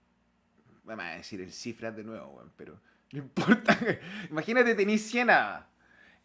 [0.84, 2.80] vamos a decir el cifras de nuevo, pero
[3.14, 3.78] no importa.
[4.30, 5.66] Imagínate, tenés 100 hadas.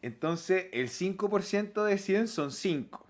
[0.02, 3.06] Entonces, el 5% de 100 son 5.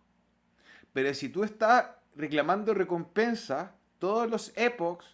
[0.92, 5.06] Pero si tú estás reclamando recompensa, todos los epochs,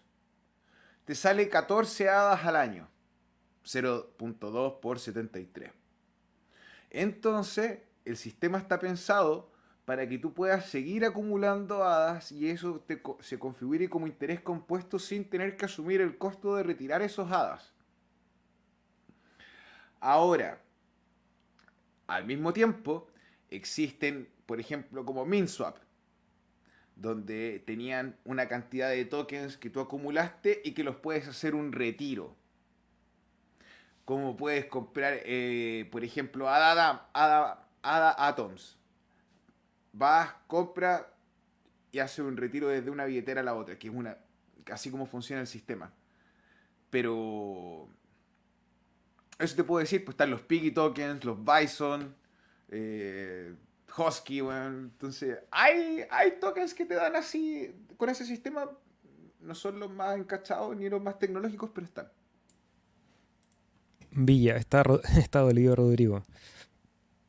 [1.04, 2.88] te sale 14 hadas al año.
[3.64, 5.70] 0.2 por 73.
[6.90, 9.50] Entonces, el sistema está pensado
[9.84, 12.84] para que tú puedas seguir acumulando hadas y eso
[13.20, 17.72] se configure como interés compuesto sin tener que asumir el costo de retirar esos hadas.
[20.00, 20.60] Ahora,
[22.08, 23.08] al mismo tiempo,
[23.50, 25.78] existen, por ejemplo, como MinSwap.
[26.96, 31.70] donde tenían una cantidad de tokens que tú acumulaste y que los puedes hacer un
[31.72, 32.34] retiro.
[34.04, 38.78] Como puedes comprar, eh, por ejemplo, ADA, ADA, ADA Atoms.
[39.92, 41.14] Vas, compra
[41.92, 44.18] y hace un retiro desde una billetera a la otra, que es una
[44.72, 45.92] así como funciona el sistema.
[46.90, 47.88] Pero
[49.38, 52.14] eso te puedo decir, pues están los Piggy tokens, los Bison,
[52.70, 53.54] eh,
[53.96, 58.68] Husky, Entonces, hay, hay tokens que te dan así, con ese sistema,
[59.40, 62.08] no son los más encachados ni los más tecnológicos, pero están.
[64.10, 64.82] Villa, está,
[65.18, 66.24] está dolido Rodrigo.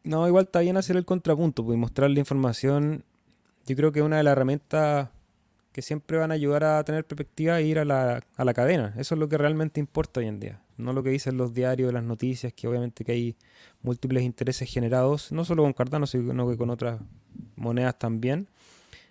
[0.04, 3.04] No, igual está bien hacer el contrapunto, pues mostrar la información.
[3.66, 5.10] Yo creo que una de las herramientas
[5.72, 8.96] que siempre van a ayudar a tener perspectiva e ir a la, a la cadena.
[8.98, 10.62] Eso es lo que realmente importa hoy en día.
[10.80, 13.36] No lo que dicen los diarios, las noticias, que obviamente que hay
[13.82, 17.02] múltiples intereses generados, no solo con Cardano, sino que con otras
[17.56, 18.48] monedas también.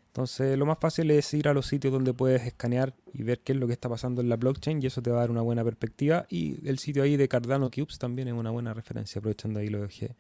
[0.09, 3.52] Entonces, lo más fácil es ir a los sitios donde puedes escanear y ver qué
[3.52, 5.42] es lo que está pasando en la blockchain y eso te va a dar una
[5.42, 6.26] buena perspectiva.
[6.28, 9.83] Y el sitio ahí de Cardano Cubes también es una buena referencia, aprovechando ahí lo
[9.83, 10.16] dejé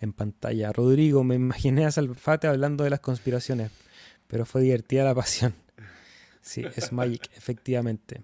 [0.00, 0.72] en pantalla.
[0.72, 3.70] Rodrigo, me imaginé a Salfate hablando de las conspiraciones,
[4.28, 5.54] pero fue divertida la pasión.
[6.40, 8.22] Sí, es Magic, efectivamente.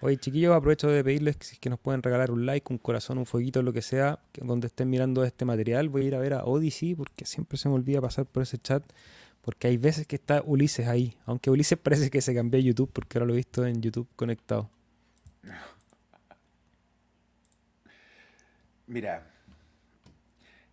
[0.00, 3.62] Oye, chiquillos, aprovecho de pedirles que nos pueden regalar un like, un corazón, un fueguito,
[3.62, 5.88] lo que sea, donde estén mirando este material.
[5.88, 8.58] Voy a ir a ver a Odyssey porque siempre se me olvida pasar por ese
[8.58, 8.84] chat.
[9.42, 11.16] Porque hay veces que está Ulises ahí.
[11.24, 14.08] Aunque Ulises parece que se cambió a YouTube porque ahora lo he visto en YouTube
[14.16, 14.70] conectado.
[18.86, 19.30] Mira,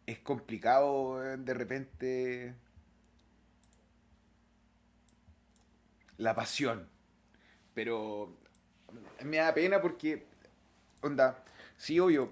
[0.05, 2.55] es complicado de repente
[6.17, 6.89] la pasión.
[7.73, 8.35] Pero
[9.23, 10.25] me da pena porque,
[11.01, 11.43] onda,
[11.77, 12.31] sí, obvio,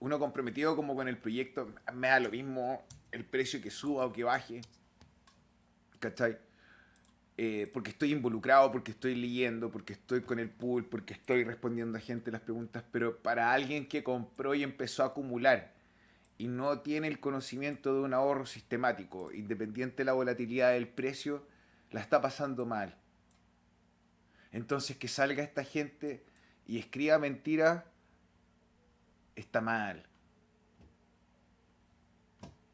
[0.00, 4.12] uno comprometido como con el proyecto, me da lo mismo el precio que suba o
[4.12, 4.60] que baje.
[5.98, 6.36] ¿Cachai?
[7.36, 11.98] Eh, porque estoy involucrado, porque estoy leyendo, porque estoy con el pool, porque estoy respondiendo
[11.98, 15.72] a gente las preguntas, pero para alguien que compró y empezó a acumular
[16.38, 21.46] y no tiene el conocimiento de un ahorro sistemático, independiente de la volatilidad del precio,
[21.90, 22.94] la está pasando mal.
[24.54, 26.24] Entonces que salga esta gente
[26.64, 27.82] y escriba mentiras
[29.34, 30.06] está mal.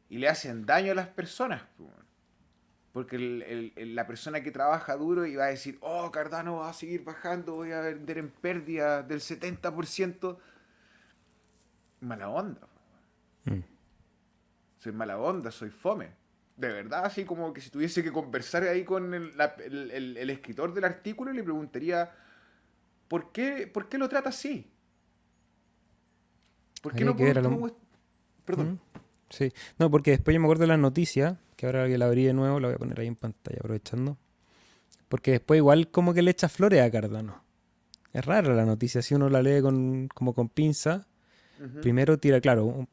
[0.07, 1.63] Y le hacen daño a las personas.
[2.93, 7.03] Porque la persona que trabaja duro y va a decir, oh, Cardano va a seguir
[7.03, 10.37] bajando, voy a vender en pérdida del 70%.
[12.01, 12.67] Mala onda.
[13.45, 13.59] Mm.
[14.77, 16.20] Soy mala onda, soy fome
[16.61, 21.33] de verdad, así como que si tuviese que conversar ahí con el, escritor del artículo,
[21.33, 22.11] le preguntaría,
[23.07, 24.71] ¿por qué, ¿por qué lo trata así?
[26.81, 27.75] ¿Por qué no puedo,
[28.45, 28.79] Perdón.
[29.29, 32.25] Sí, no, porque después yo me acuerdo de la noticia, que ahora que la abrí
[32.25, 34.17] de nuevo, la voy a poner ahí en pantalla, aprovechando.
[35.09, 37.43] Porque después igual como que le echa flores a Cardano.
[38.13, 41.07] Es rara la noticia, si uno la lee con, como con pinza,
[41.81, 42.87] primero tira, claro,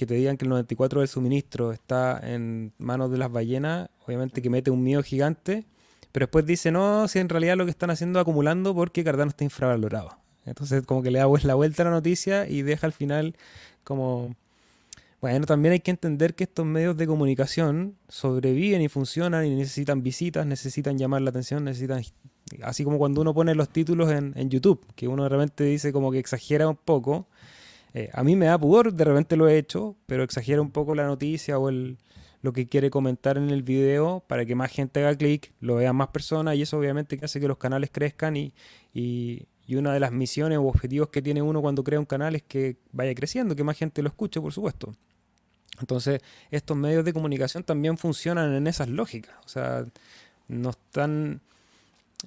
[0.00, 4.40] que te digan que el 94 del suministro está en manos de las ballenas, obviamente
[4.40, 5.66] que mete un miedo gigante,
[6.10, 9.28] pero después dice, no, si en realidad lo que están haciendo es acumulando porque Cardano
[9.28, 10.16] está infravalorado.
[10.46, 13.36] Entonces como que le da la vuelta a la noticia y deja al final
[13.84, 14.34] como...
[15.20, 20.02] Bueno, también hay que entender que estos medios de comunicación sobreviven y funcionan y necesitan
[20.02, 22.02] visitas, necesitan llamar la atención, necesitan...
[22.62, 26.10] Así como cuando uno pone los títulos en, en YouTube, que uno realmente dice como
[26.10, 27.28] que exagera un poco,
[27.94, 30.94] eh, a mí me da pudor, de repente lo he hecho, pero exagera un poco
[30.94, 31.98] la noticia o el,
[32.42, 35.96] lo que quiere comentar en el video para que más gente haga clic, lo vean
[35.96, 38.54] más personas y eso obviamente hace que los canales crezcan y,
[38.94, 42.42] y, una de las misiones o objetivos que tiene uno cuando crea un canal es
[42.42, 44.92] que vaya creciendo, que más gente lo escuche, por supuesto.
[45.78, 49.36] Entonces, estos medios de comunicación también funcionan en esas lógicas.
[49.44, 49.84] O sea,
[50.48, 51.40] no están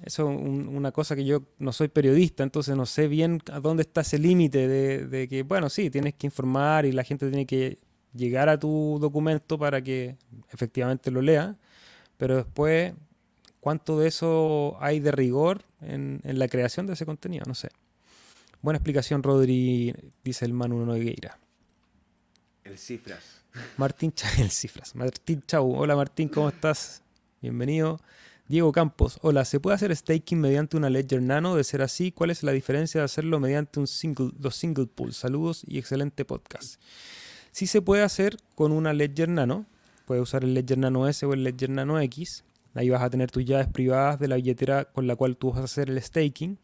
[0.02, 3.82] eso es una cosa que yo no soy periodista, entonces no sé bien a dónde
[3.82, 7.78] está ese límite de, que, bueno, sí, tienes que informar y la gente tiene que
[8.12, 10.16] llegar a tu documento para que
[10.50, 11.56] efectivamente lo lea,
[12.16, 12.92] pero después,
[13.60, 17.44] ¿cuánto de eso hay de rigor en, la creación de ese contenido?
[17.46, 17.68] No sé.
[18.62, 21.38] Buena explicación, Rodri, dice el Manu Nogueira.
[22.64, 23.42] El Cifras.
[23.76, 24.94] Martín el Cifras.
[24.94, 25.74] Martín Chau.
[25.76, 27.02] Hola Martín, ¿cómo estás?
[27.42, 28.00] Bienvenido.
[28.46, 31.56] Diego Campos, hola, ¿se puede hacer staking mediante una Ledger Nano?
[31.56, 35.16] De ser así, ¿cuál es la diferencia de hacerlo mediante un single, los single pools?
[35.16, 36.78] Saludos y excelente podcast.
[37.52, 39.64] Sí se puede hacer con una Ledger Nano,
[40.04, 42.44] puedes usar el Ledger Nano S o el Ledger Nano X.
[42.74, 45.60] Ahí vas a tener tus llaves privadas de la billetera con la cual tú vas
[45.60, 46.58] a hacer el staking.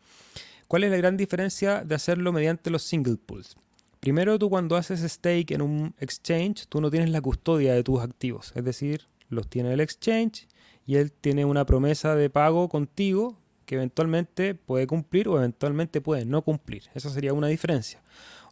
[0.69, 3.57] ¿Cuál es la gran diferencia de hacerlo mediante los single pools?
[4.01, 8.03] Primero, tú cuando haces stake en un exchange, tú no tienes la custodia de tus
[8.03, 10.47] activos, es decir, los tiene el exchange
[10.87, 16.25] y él tiene una promesa de pago contigo que eventualmente puede cumplir o eventualmente puede
[16.25, 16.85] no cumplir.
[16.95, 18.03] Esa sería una diferencia.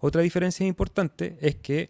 [0.01, 1.89] Otra diferencia importante es que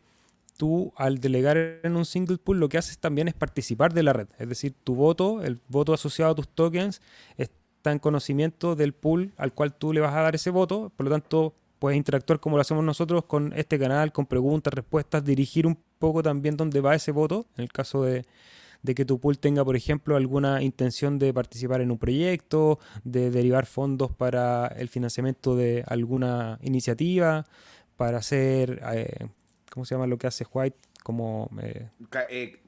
[0.57, 4.15] tú al delegar en un single pool lo que haces también es participar de la
[4.15, 4.29] red.
[4.39, 7.03] Es decir, tu voto, el voto asociado a tus tokens,
[7.37, 10.91] está en conocimiento del pool al cual tú le vas a dar ese voto.
[10.97, 15.25] Por lo tanto, puedes interactuar como lo hacemos nosotros con este canal, con preguntas, respuestas,
[15.25, 18.25] dirigir un poco también dónde va ese voto, en el caso de,
[18.83, 23.31] de que tu pool tenga, por ejemplo, alguna intención de participar en un proyecto, de
[23.31, 27.45] derivar fondos para el financiamiento de alguna iniciativa,
[27.97, 29.27] para hacer, eh,
[29.71, 30.79] ¿cómo se llama lo que hace White?
[31.03, 31.89] Como eh,
[32.31, 32.61] eh,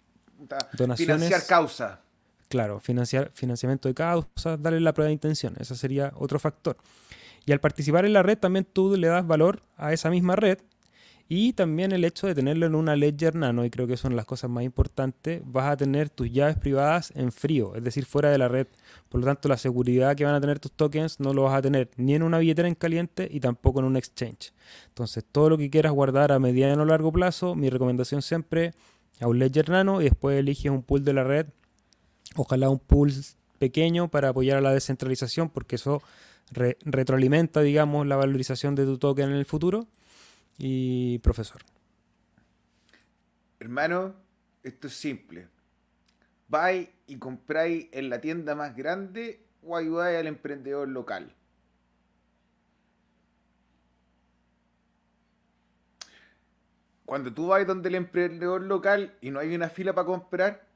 [0.73, 0.99] donaciones.
[0.99, 2.01] Financiar causa.
[2.49, 6.77] Claro, financiar, financiamiento de causas, darle la prueba de intención, ese sería otro factor.
[7.47, 10.59] Y al participar en la red también tú le das valor a esa misma red
[11.33, 14.27] y también el hecho de tenerlo en una Ledger Nano, y creo que son las
[14.27, 18.39] cosas más importantes, vas a tener tus llaves privadas en frío, es decir, fuera de
[18.39, 18.67] la red.
[19.09, 21.63] Por lo tanto, la seguridad que van a tener tus tokens no lo vas a
[21.63, 24.53] tener ni en una billetera en caliente y tampoco en un exchange.
[24.89, 28.73] Entonces, todo lo que quieras guardar a mediano o largo plazo, mi recomendación siempre
[29.21, 31.47] a un Ledger Nano y después eliges un pool de la red,
[32.35, 33.13] ojalá un pool
[33.61, 36.03] pequeño para apoyar a la descentralización, porque eso
[36.51, 39.87] retroalimenta, digamos, la valorización de tu token en el futuro
[40.63, 41.63] y profesor.
[43.59, 44.15] Hermano,
[44.63, 45.49] esto es simple.
[46.49, 51.35] Vais y compráis en la tienda más grande o ayudáis al emprendedor local.
[57.07, 60.69] Cuando tú vas donde el emprendedor local y no hay una fila para comprar,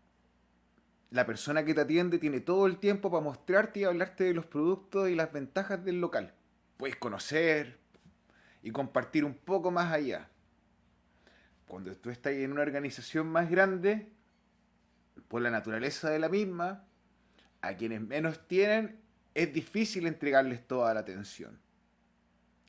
[1.10, 4.46] la persona que te atiende tiene todo el tiempo para mostrarte y hablarte de los
[4.46, 6.34] productos y las ventajas del local.
[6.78, 7.83] Puedes conocer,
[8.64, 10.30] y compartir un poco más allá.
[11.68, 14.10] Cuando tú estás en una organización más grande,
[15.28, 16.82] por la naturaleza de la misma,
[17.60, 18.98] a quienes menos tienen,
[19.34, 21.60] es difícil entregarles toda la atención.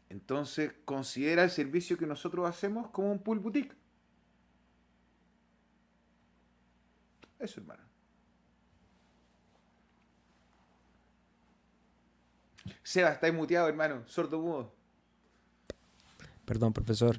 [0.10, 3.74] Entonces, considera el servicio que nosotros hacemos como un pool boutique.
[7.40, 7.84] Eso, hermano.
[12.84, 14.06] Seba, estáis muteado, hermano.
[14.08, 14.85] Sordo mudo.
[16.46, 17.18] Perdón, profesor.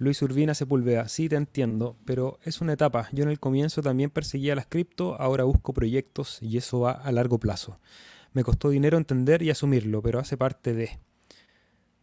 [0.00, 3.08] Luis Urbina Sepúlveda, sí te entiendo, pero es una etapa.
[3.10, 7.10] Yo en el comienzo también perseguía las cripto, ahora busco proyectos y eso va a
[7.10, 7.80] largo plazo.
[8.32, 11.00] Me costó dinero entender y asumirlo, pero hace parte de...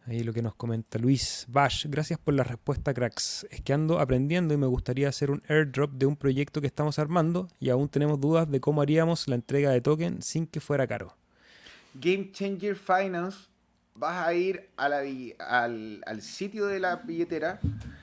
[0.04, 1.86] Ahí lo que nos comenta Luis Bash.
[1.88, 3.46] Gracias por la respuesta, cracks.
[3.50, 6.98] Es que ando aprendiendo y me gustaría hacer un airdrop de un proyecto que estamos
[6.98, 10.86] armando y aún tenemos dudas de cómo haríamos la entrega de token sin que fuera
[10.86, 11.16] caro.
[11.94, 13.48] Game Changer Finance
[13.98, 17.60] vas a ir al, sitio de la billetera,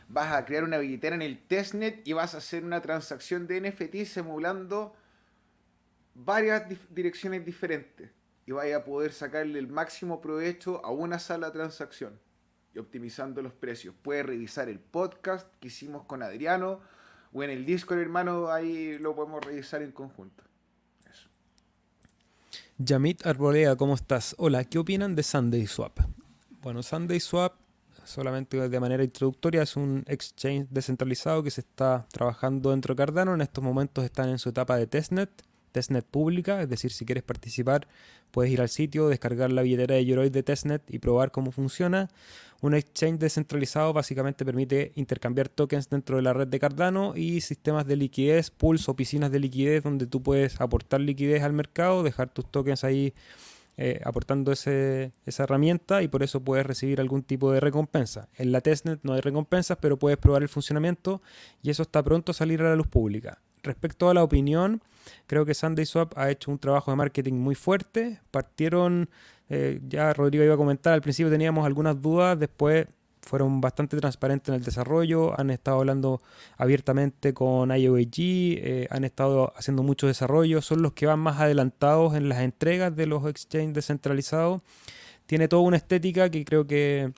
[0.09, 3.61] vas a crear una billetera en el testnet y vas a hacer una transacción de
[3.61, 4.95] NFT simulando
[6.15, 8.09] varias direcciones diferentes.
[8.45, 12.19] Y vas a poder sacarle el máximo provecho a una sola transacción
[12.73, 13.95] y optimizando los precios.
[14.01, 16.81] Puedes revisar el podcast que hicimos con Adriano
[17.31, 20.43] o en el Discord, hermano, ahí lo podemos revisar en conjunto.
[22.79, 24.35] Yamit Arbolea, ¿cómo estás?
[24.39, 25.99] Hola, ¿qué opinan de Sunday Swap?
[26.63, 27.53] Bueno, Sunday Swap,
[28.03, 33.35] solamente de manera introductoria, es un exchange descentralizado que se está trabajando dentro de Cardano.
[33.35, 35.29] En estos momentos están en su etapa de testnet,
[35.73, 37.87] testnet pública, es decir, si quieres participar,
[38.31, 42.09] puedes ir al sitio, descargar la billetera de Yoroi de testnet y probar cómo funciona.
[42.61, 47.85] Un exchange descentralizado básicamente permite intercambiar tokens dentro de la red de Cardano y sistemas
[47.85, 52.29] de liquidez, pools o piscinas de liquidez donde tú puedes aportar liquidez al mercado, dejar
[52.29, 53.13] tus tokens ahí
[53.75, 55.11] eh, aportando esa
[55.43, 58.29] herramienta y por eso puedes recibir algún tipo de recompensa.
[58.37, 61.21] En la testnet no hay recompensas, pero puedes probar el funcionamiento
[61.63, 63.41] y eso está pronto a salir a la luz pública.
[63.63, 64.81] Respecto a la opinión,
[65.25, 68.19] creo que SundaySwap ha hecho un trabajo de marketing muy fuerte.
[68.29, 69.09] Partieron
[69.49, 72.87] eh, ya Rodrigo iba a comentar, al principio teníamos algunas dudas, después
[73.21, 76.21] fueron bastante transparentes en el desarrollo, han estado hablando
[76.57, 82.15] abiertamente con IOAG, eh, han estado haciendo mucho desarrollo, son los que van más adelantados
[82.15, 84.61] en las entregas de los exchanges descentralizados.
[85.25, 87.13] Tiene toda una estética que creo que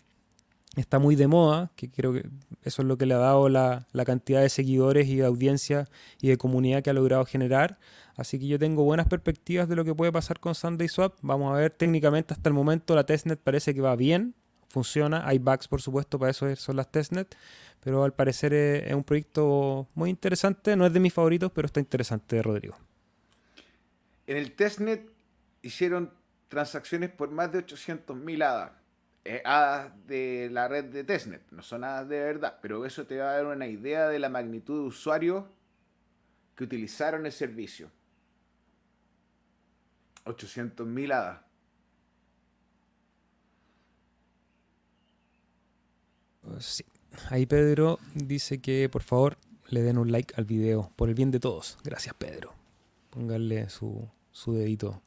[0.82, 2.28] está muy de moda, que creo que
[2.63, 5.88] eso es lo que le ha dado la, la cantidad de seguidores y de audiencia
[6.21, 7.78] y de comunidad que ha logrado generar.
[8.17, 11.17] Así que yo tengo buenas perspectivas de lo que puede pasar con Sunday Swap.
[11.21, 14.36] Vamos a ver técnicamente hasta el momento la testnet parece que va bien,
[14.69, 15.28] funciona.
[15.28, 17.36] Hay bugs por supuesto, para eso son las testnet.
[17.82, 20.76] Pero al parecer es, un proyecto muy interesante.
[20.76, 22.76] No es de mis favoritos, pero está interesante, Rodrigo.
[24.28, 25.07] En el testnet
[25.61, 26.11] hicieron
[26.47, 28.71] transacciones por más de 800.000 hadas.
[29.28, 33.17] Eh, hadas de la red de testnet, no son hadas de verdad, pero eso te
[33.17, 35.45] va a dar una idea de la magnitud de usuarios
[36.55, 37.89] que utilizaron el servicio.
[40.26, 41.41] 800.000 hadas.
[46.59, 46.86] Sí.
[47.32, 49.38] Ahí Pedro dice que por favor
[49.69, 51.80] le den un like al video por el bien de todos.
[51.84, 52.53] Gracias Pedro.
[53.09, 55.01] Pónganle su, su dedito.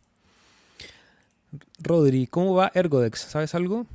[1.79, 3.21] Rodri, ¿cómo va Ergodex?
[3.21, 3.87] ¿Sabes algo?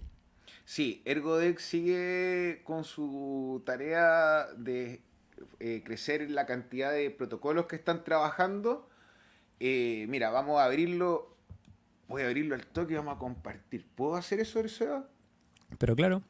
[0.74, 5.04] Sí, Ergodex sigue con su tarea de
[5.60, 8.90] eh, crecer la cantidad de protocolos que están trabajando.
[9.60, 11.38] Eh, mira, vamos a abrirlo.
[12.08, 13.86] Voy a abrirlo al toque y vamos a compartir.
[13.94, 15.06] ¿Puedo hacer eso, Erseo?
[15.78, 16.24] Pero claro.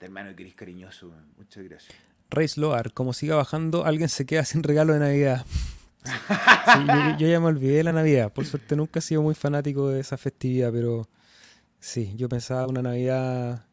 [0.00, 1.12] De hermano que eres cariñoso.
[1.38, 1.96] Muchas gracias.
[2.30, 5.46] Reis Loar, como siga bajando, alguien se queda sin regalo de Navidad.
[7.16, 8.32] yo, ya me olvidé de la Navidad.
[8.32, 11.06] Por suerte nunca he sido muy fanático de esa festividad, pero
[11.80, 13.66] sí, yo pensaba una Navidad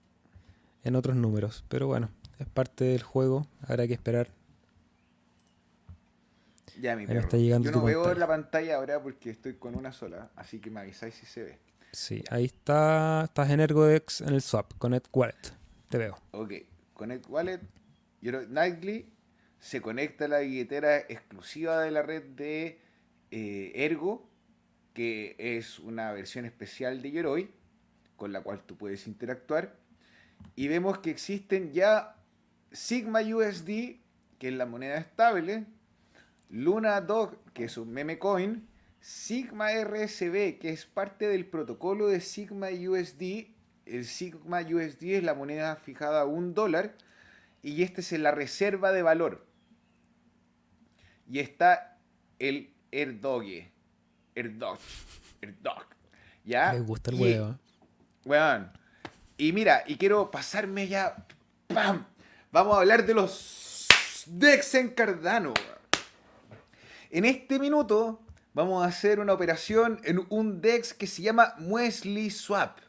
[0.84, 1.64] en otros números.
[1.70, 3.48] Pero bueno, es parte del juego.
[3.62, 4.30] Habrá que esperar.
[6.80, 7.38] Ya, mi perro.
[7.38, 11.14] yo no veo la pantalla ahora porque estoy con una sola, así que me avisáis
[11.14, 11.60] si se ve.
[11.92, 13.26] Sí, ahí está.
[13.26, 15.54] Estás en Ergodex en el swap, Connect Wallet.
[15.90, 16.18] Te veo.
[16.32, 16.54] Ok,
[16.94, 17.62] Connect Wallet.
[18.22, 19.14] Nightly
[19.60, 22.82] se conecta a la billetera exclusiva de la red de
[23.32, 24.28] eh, Ergo,
[24.94, 27.52] que es una versión especial de Yoroi,
[28.24, 29.76] con la cual tú puedes interactuar.
[30.56, 32.16] Y vemos que existen ya
[32.72, 34.00] Sigma USD,
[34.40, 35.66] que es la moneda estable,
[36.50, 38.66] Luna Dog, que es un meme coin,
[39.02, 43.48] Sigma RSB, que es parte del protocolo de Sigma USD.
[43.86, 46.96] El Sigma USD es la moneda fijada a un dólar
[47.62, 49.46] y este es la reserva de valor.
[51.30, 52.00] Y está
[52.40, 53.70] el Erdogue.
[54.34, 54.80] Erdog.
[55.42, 55.88] Erdog.
[56.46, 56.72] ¿Ya?
[56.72, 57.60] Me gusta el huevo.
[58.26, 58.72] Weón.
[59.38, 61.26] Y mira, y quiero pasarme ya.
[61.68, 62.06] ¡Pam!
[62.52, 63.88] Vamos a hablar de los
[64.28, 65.54] Dex en Cardano.
[67.10, 68.22] En este minuto
[68.54, 72.80] vamos a hacer una operación en un DEX que se llama Muesli Swap.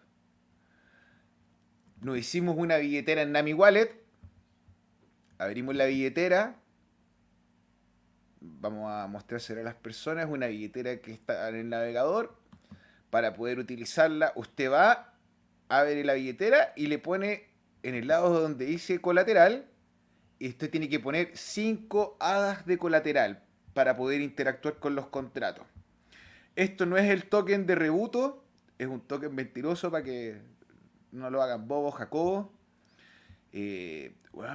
[2.00, 4.04] Nos hicimos una billetera en Nami Wallet
[5.38, 6.56] abrimos la billetera.
[8.40, 10.26] Vamos a mostrársela a las personas.
[10.28, 12.36] Una billetera que está en el navegador.
[13.10, 15.13] Para poder utilizarla, usted va,
[15.68, 17.48] abre la billetera y le pone
[17.82, 19.66] en el lado donde dice colateral.
[20.38, 25.66] Y usted tiene que poner 5 hadas de colateral para poder interactuar con los contratos.
[26.56, 28.44] Esto no es el token de rebuto,
[28.78, 30.40] es un token mentiroso para que
[31.12, 32.52] no lo hagan bobo, Jacobo.
[33.52, 34.14] Eh,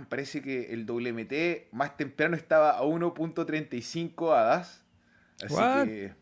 [0.09, 4.83] parece que el WMT más temprano estaba a 1.35 hadas.
[5.41, 5.55] Así
[5.89, 6.13] que.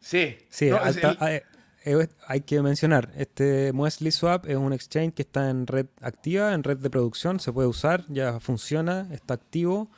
[0.00, 0.38] Sí.
[0.50, 1.42] Sí, eh,
[1.86, 6.52] eh, hay que mencionar, este Muesli Swap es un exchange que está en red activa,
[6.52, 9.88] en red de producción, se puede usar, ya funciona, está activo.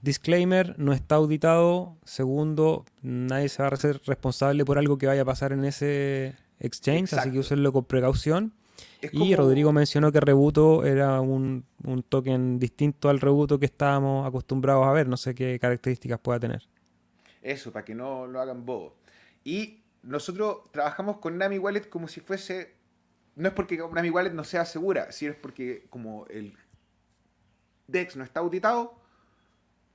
[0.00, 1.96] Disclaimer, no está auditado.
[2.04, 6.34] Segundo, nadie se va a ser responsable por algo que vaya a pasar en ese
[6.58, 8.54] exchange, así que úsenlo con precaución.
[9.12, 11.66] Y Rodrigo mencionó que Rebuto era un,
[12.08, 15.08] token distinto al Rebuto que estábamos acostumbrados a ver.
[15.08, 16.62] No sé qué características pueda tener.
[17.42, 18.96] Eso, para que no lo hagan bobo.
[19.44, 22.74] Y nosotros trabajamos con Nami Wallet como si fuese.
[23.36, 26.54] No es porque Nami Wallet no sea segura, sino es porque como el
[27.86, 28.98] DEX no está auditado,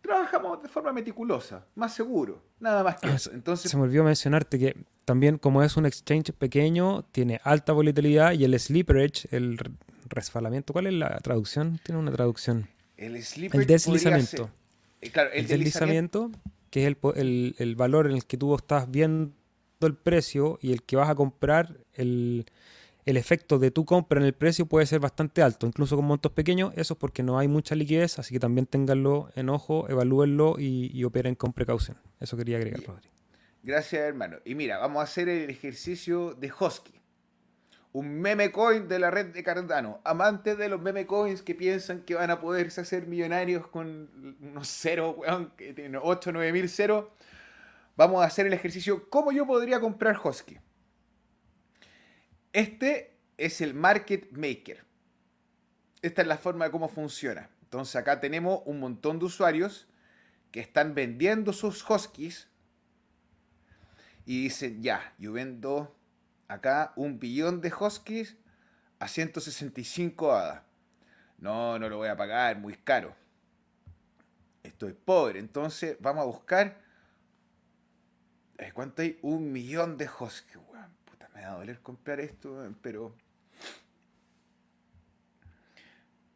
[0.02, 3.32] trabajamos de forma meticulosa, más seguro, nada más que ah, eso.
[3.32, 8.34] Entonces, se me olvidó mencionarte que también como es un exchange pequeño, tiene alta volatilidad
[8.34, 9.60] y el slipperage, el
[10.10, 11.80] resfalamiento, ¿cuál es la traducción?
[11.84, 12.70] Tiene una traducción.
[12.96, 14.50] El, deslizamiento.
[15.02, 16.32] Eh, claro, el, deslizamiento,
[16.72, 19.32] que es el, el, valor en el que tú estás viendo
[19.86, 22.46] el precio y el que vas a comprar, el,
[23.08, 26.34] el efecto de tu compra en el precio puede ser bastante alto, incluso con montos
[26.34, 26.74] pequeños.
[26.76, 31.02] Eso es porque no hay mucha liquidez, así que también tenganlo en ojo, evalúenlo y,
[31.06, 31.96] operen con precaución.
[32.20, 33.10] Eso quería agregar, Rodri.
[33.64, 34.40] Gracias, hermano.
[34.44, 37.00] Y mira, vamos a hacer el ejercicio de Hosky.
[37.94, 40.02] Un meme coin de la red de Cardano.
[40.04, 44.68] Amantes de los meme coins que piensan que van a poderse hacer millonarios con unos
[44.68, 47.14] cero, weón, que tienen 8 9 mil cero.
[47.98, 49.10] Vamos a hacer el ejercicio.
[49.10, 50.60] ¿Cómo yo podría comprar Hosky?
[52.54, 54.86] Este es el market maker.
[56.04, 57.50] Esta es la forma de cómo funciona.
[57.64, 59.88] Entonces acá tenemos un montón de usuarios
[60.52, 62.48] que están vendiendo sus huskies
[64.26, 65.98] y dicen, ya, yo vendo
[66.48, 68.38] acá un billón de huskies
[69.00, 70.62] a 165 hadas.
[71.40, 73.16] No, no lo voy a pagar, muy caro.
[74.62, 75.40] Estoy pobre.
[75.40, 76.87] Entonces vamos a buscar...
[78.58, 79.20] Eh, ¿Cuánto hay?
[79.22, 80.58] Un millón de huskies
[81.36, 83.14] me va a doler comprar esto, pero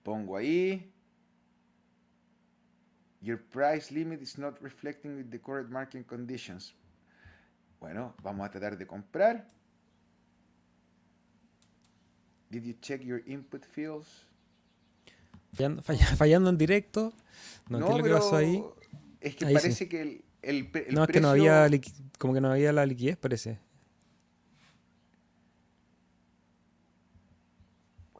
[0.03, 0.91] pongo ahí.
[3.21, 6.73] Your price limit is not reflecting the current market conditions.
[7.79, 9.47] Bueno, vamos a tratar de comprar.
[12.49, 14.25] Did you check your input fields?
[15.53, 17.13] Fallando, falla- fallando en directo.
[17.69, 18.63] No, ¿qué es lo que pasó ahí?
[19.19, 19.89] Es que Ahí parece sí.
[19.89, 21.67] que el, el, pre- el No, es que no había
[22.17, 23.59] como que no había la liquidez, parece.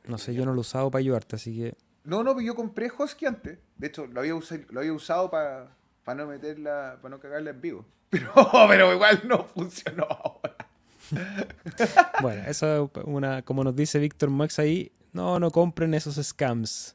[0.05, 2.55] No sé, yo no lo he usado para ayudarte, así que No, no, pero yo
[2.55, 3.59] compré Hosky antes.
[3.77, 5.75] De hecho, lo había, usa- lo había usado para
[6.15, 7.85] no meterla, para no cagarla en vivo.
[8.11, 8.33] Pero,
[8.67, 10.57] pero igual no funcionó ahora.
[12.21, 16.93] bueno, eso es una, como nos dice Víctor Max ahí, no, no compren esos scams.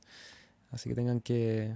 [0.71, 1.75] Así que tengan que.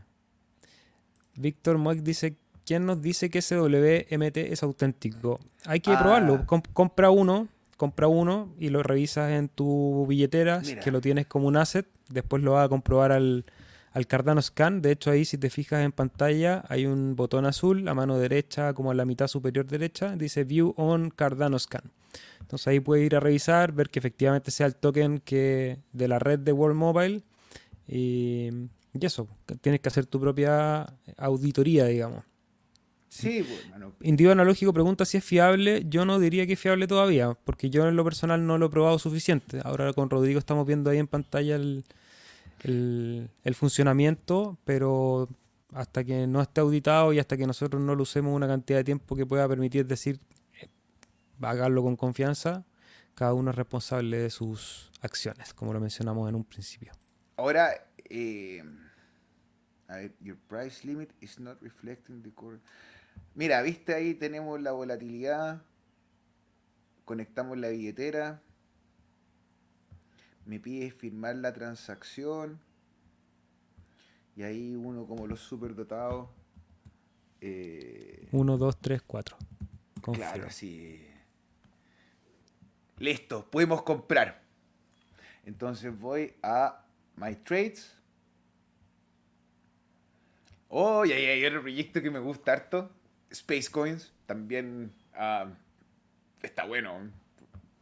[1.36, 2.36] Víctor Max dice,
[2.70, 5.40] ¿quién nos dice que ese WMT es auténtico?
[5.66, 5.98] Hay que Ah.
[6.00, 6.46] probarlo.
[6.46, 10.80] Com- compra uno, compra uno y lo revisas en tu billetera, Mira.
[10.80, 11.88] que lo tienes como un asset.
[12.10, 13.44] Después lo vas a comprobar al,
[13.92, 14.82] al Cardano Scan.
[14.82, 18.72] De hecho, ahí si te fijas en pantalla, hay un botón azul a mano derecha,
[18.72, 21.90] como a la mitad superior derecha, dice View on Cardano Scan.
[22.38, 26.20] Entonces ahí puedes ir a revisar, ver que efectivamente sea el token que de la
[26.20, 27.22] red de World Mobile.
[27.88, 28.50] Y,
[28.94, 29.26] y eso,
[29.60, 32.22] tienes que hacer tu propia auditoría, digamos.
[33.11, 33.92] Sí, pues, hermano.
[34.02, 35.84] Individuo analógico pregunta si es fiable.
[35.88, 38.70] Yo no diría que es fiable todavía, porque yo en lo personal no lo he
[38.70, 39.61] probado suficiente.
[39.64, 41.84] Ahora con Rodrigo estamos viendo ahí en pantalla el,
[42.62, 45.28] el- el funcionamiento, pero
[45.72, 48.84] hasta que no esté auditado y hasta que nosotros no lo usemos una cantidad de
[48.84, 50.20] tiempo que pueda permitir decir,
[50.61, 50.68] eh,
[51.42, 52.64] hagarlo con confianza,
[53.16, 56.92] cada uno es responsable de sus acciones, como lo mencionamos en un principio.
[57.36, 57.70] Ahora,
[58.08, 58.62] eh,
[60.20, 62.62] your price limit is not reflecting the current.
[63.34, 65.62] Mira, viste ahí tenemos la volatilidad.
[67.04, 68.42] Conectamos la billetera.
[70.44, 72.60] Me pide firmar la transacción.
[74.36, 76.28] Y ahí uno como los superdotados.
[77.40, 79.36] Eh, 1, 2, 3, 4.
[80.12, 81.06] Claro, así.
[82.98, 84.42] Listo, podemos comprar.
[85.44, 86.84] Entonces voy a
[87.16, 87.96] My Trades.
[90.68, 92.90] Oh, y ahí hay otro proyecto que me gusta harto.
[93.31, 94.12] Space Coins.
[94.26, 95.47] También ah,
[96.43, 97.11] está bueno.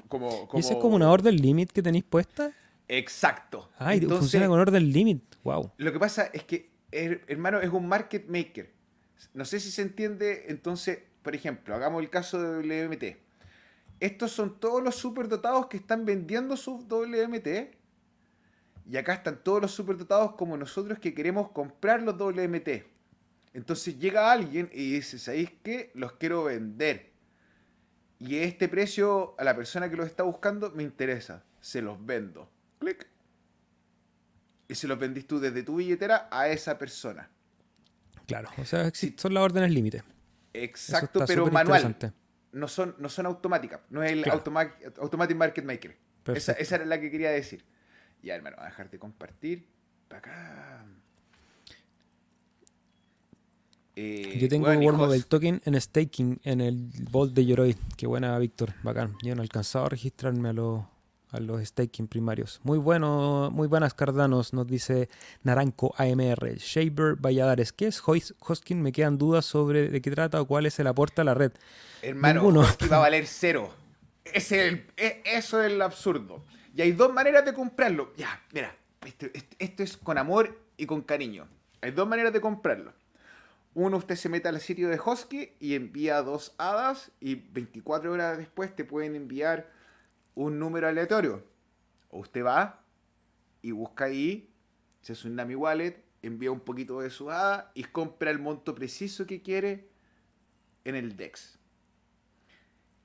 [0.09, 2.53] Como, ¿Y es como una order limit que tenéis puesta?
[2.89, 3.69] Exacto.
[3.79, 5.23] Ah, Entonces, funciona con order limit.
[5.45, 5.73] Wow.
[5.77, 8.73] lo que pasa es que, her- hermano, es un market maker.
[9.35, 10.47] No sé si se entiende.
[10.49, 13.17] Entonces, por ejemplo, hagamos el caso de WMT.
[14.01, 17.75] Estos son todos los superdotados que están vendiendo sus WMT.
[18.91, 22.85] Y acá están todos los superdotados como nosotros que queremos comprar los WMT.
[23.55, 25.91] Entonces llega alguien y dice, ¿sabéis qué?
[25.95, 27.13] Los quiero vender.
[28.19, 31.45] Y este precio a la persona que los está buscando me interesa.
[31.61, 32.51] Se los vendo.
[32.79, 33.07] Clic.
[34.69, 37.31] Y se los vendís tú desde tu billetera a esa persona.
[38.27, 38.51] Claro.
[38.59, 40.03] O sea, son las órdenes límite.
[40.53, 41.97] Exacto, pero manual.
[42.53, 43.81] No son, no son automáticas.
[43.91, 44.39] No es el Claro.
[44.39, 45.97] automa- Automatic Market Maker.
[46.27, 47.65] Esa, esa era la que quería decir.
[48.23, 49.69] Ya, hermano, voy a dejar de compartir.
[50.09, 50.85] Para acá.
[54.01, 57.77] Eh, Yo tengo bueno, World Mobile Token en staking en el Vault de Yoroi.
[57.97, 58.75] Qué buena, Víctor.
[58.85, 59.17] Bacán.
[59.25, 60.85] Yo no he alcanzado a registrarme a los,
[61.33, 62.61] a los staking primarios.
[62.63, 65.09] Muy bueno, muy buenas Cardanos, nos dice
[65.43, 66.59] Naranco AMR.
[66.59, 67.73] Shaber Valladares.
[67.73, 68.81] ¿Qué es Hoskin?
[68.83, 71.51] Me quedan dudas sobre de qué trata o cuál es el aporte a la red.
[72.03, 72.63] Hermano, Ninguno.
[72.93, 73.75] Va a valer cero.
[74.25, 76.45] Es el- e- eso es el absurdo.
[76.77, 78.13] Y hay dos maneras de comprarlo.
[78.17, 81.49] Ya, mira, este- este- esto es con amor y con cariño.
[81.81, 82.93] Hay dos maneras de comprarlo.
[83.81, 88.37] Uno, usted se mete al sitio de Hosky y envía dos hadas y 24 horas
[88.37, 89.70] después te pueden enviar
[90.35, 91.45] un número aleatorio.
[92.11, 92.83] O usted va
[93.62, 94.53] y busca ahí,
[95.01, 98.74] se hace un Nami Wallet, envía un poquito de su hada y compra el monto
[98.74, 99.89] preciso que quiere
[100.83, 101.61] en el DEX.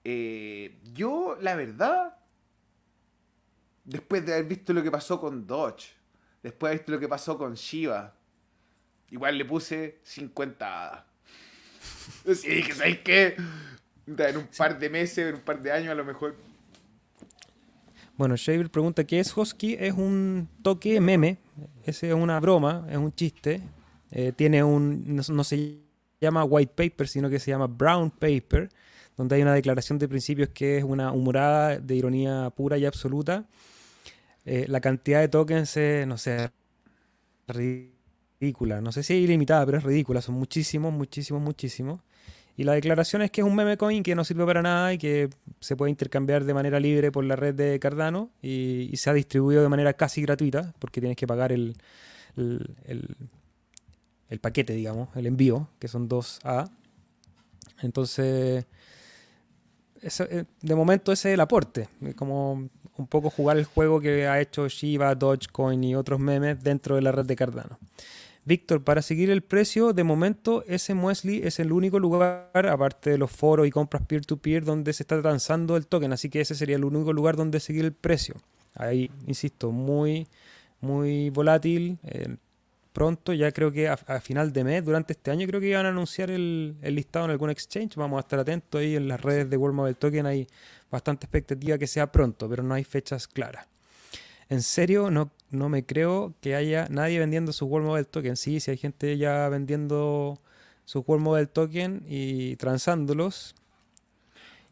[0.04, 2.18] Eh, yo, la verdad,
[3.84, 5.94] después de haber visto lo que pasó con Dodge,
[6.42, 8.18] después de haber visto lo que pasó con Shiba,
[9.12, 11.04] igual le puse 50 hadas.
[12.36, 13.36] Sí, dije, ¿sabes qué?
[14.06, 16.36] En un par de meses, en un par de años a lo mejor.
[18.18, 19.76] Bueno, Shaver pregunta qué es Hosky.
[19.80, 21.38] Es un toque meme.
[21.86, 23.62] Ese es una broma, es un chiste.
[24.12, 25.16] Eh, tiene un.
[25.16, 25.80] No, no se
[26.22, 28.70] llama white paper, sino que se llama brown paper,
[29.18, 33.46] donde hay una declaración de principios que es una humorada de ironía pura y absoluta.
[34.46, 36.52] Eh, la cantidad de tokens es, no sé,
[37.48, 37.93] ridícula.
[38.82, 40.22] No sé si es ilimitada, pero es ridícula.
[40.22, 42.02] Son muchísimos, muchísimos, muchísimos.
[42.56, 44.98] Y la declaración es que es un meme coin que no sirve para nada y
[44.98, 45.30] que
[45.60, 49.64] se puede intercambiar de manera libre por la red de Cardano y, se ha distribuido
[49.64, 51.76] de manera casi gratuita porque tienes que pagar el-
[54.34, 56.70] el paquete, digamos, el envío, que son 2A.
[57.82, 58.66] Entonces,
[60.02, 61.88] eh, de momento ese es el aporte.
[62.16, 62.68] Como
[62.98, 67.02] un poco jugar el juego que ha hecho Shiba, Dogecoin y otros memes dentro de
[67.02, 67.78] la red de Cardano.
[68.46, 73.18] Víctor, para seguir el precio, de momento ese Muesli es el único lugar, aparte de
[73.18, 76.12] los foros y compras peer-to-peer, donde se está transando el token.
[76.12, 78.36] Así que ese sería el único lugar donde seguir el precio.
[78.76, 80.28] Ahí, insisto, muy,
[80.82, 82.00] muy volátil.
[82.04, 82.36] Eh,
[82.92, 85.90] pronto, ya creo que a, final de mes, durante este año, creo que iban a
[85.90, 87.96] anunciar el, listado en algún exchange.
[87.96, 90.26] Vamos a estar atentos ahí en las redes de World Mobile Token.
[90.26, 90.48] Hay
[90.92, 93.73] bastante expectativa que sea pronto, pero no hay fechas claras.
[94.54, 98.38] En serio, no, no me creo que haya nadie vendiendo su World Mobile Token.
[98.38, 100.40] Sí, si hay gente ya vendiendo
[100.86, 103.56] su World Mobile Token y transándolos.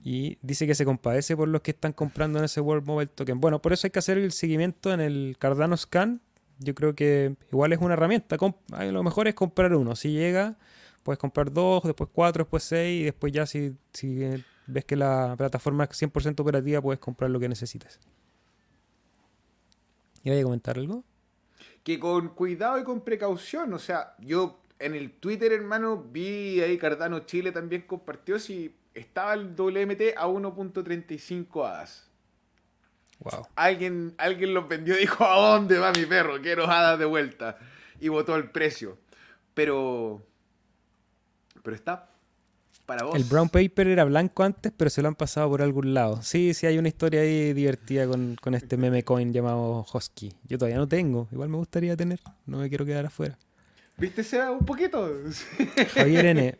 [0.04, 3.42] Y dice que se compadece por los que están comprando en ese World Mobile Token.
[3.42, 6.22] Bueno, por eso hay que hacer el seguimiento en el Cardano Scan.
[6.60, 8.38] Yo creo que igual es una herramienta.
[8.92, 9.96] Lo mejor es comprar uno.
[9.96, 10.60] Si llega,
[11.02, 13.02] puedes comprar dos, después cuatro, después seis.
[13.02, 17.40] Y después ya si, si ves que la plataforma es 100% operativa, puedes comprar lo
[17.40, 18.00] que necesites.
[20.24, 21.04] ¿Iba a comentar algo?
[21.84, 26.78] Que con cuidado y con precaución, o sea, yo en el Twitter, hermano, vi ahí
[26.78, 32.10] Cardano Chile también compartió si estaba el WMT a 1.35 hadas.
[33.20, 33.48] Wow.
[33.56, 36.42] Alguien, alguien los vendió y dijo, ¿a dónde va mi perro?
[36.42, 37.58] Quiero hadas de vuelta.
[38.00, 38.98] Y votó el precio.
[39.54, 40.26] Pero...
[41.64, 42.11] Pero está
[43.14, 46.22] el brown paper era blanco antes, pero se lo han pasado por algún lado.
[46.22, 50.34] Sí, sí, hay una historia ahí divertida con, este meme coin llamado Husky.
[50.48, 53.38] Yo todavía no tengo, igual me gustaría tener, no me quiero quedar afuera.
[53.98, 55.10] ¿Viste, Seba, un poquito?
[55.94, 56.58] Javier N.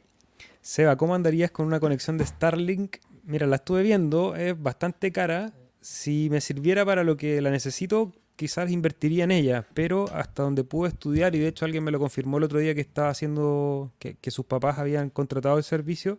[0.62, 2.98] Seba, ¿cómo andarías con una conexión de Starlink?
[3.24, 5.54] Mira, la estuve viendo, es bastante cara.
[5.82, 10.64] Si me sirviera para lo que la necesito, quizás invertiría en ella, pero hasta donde
[10.64, 13.92] pude estudiar, y de hecho alguien me lo confirmó el otro día que estaba haciendo,
[14.00, 16.18] que, sus papás habían contratado el servicio,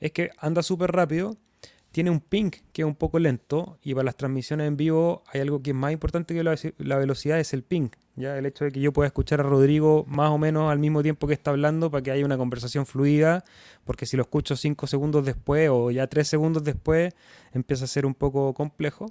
[0.00, 1.38] es que anda súper rápido,
[1.92, 5.40] tiene un ping que es un poco lento, y para las transmisiones en vivo hay
[5.40, 7.88] algo que es más importante que la, velocidad, es el ping.
[8.16, 8.36] ¿ya?
[8.36, 11.26] El hecho de que yo pueda escuchar a Rodrigo más o menos al mismo tiempo
[11.26, 13.44] que está hablando para que haya una conversación fluida,
[13.86, 17.14] porque si lo escucho cinco segundos después o ya tres segundos después,
[17.54, 19.06] empieza a ser un poco complejo.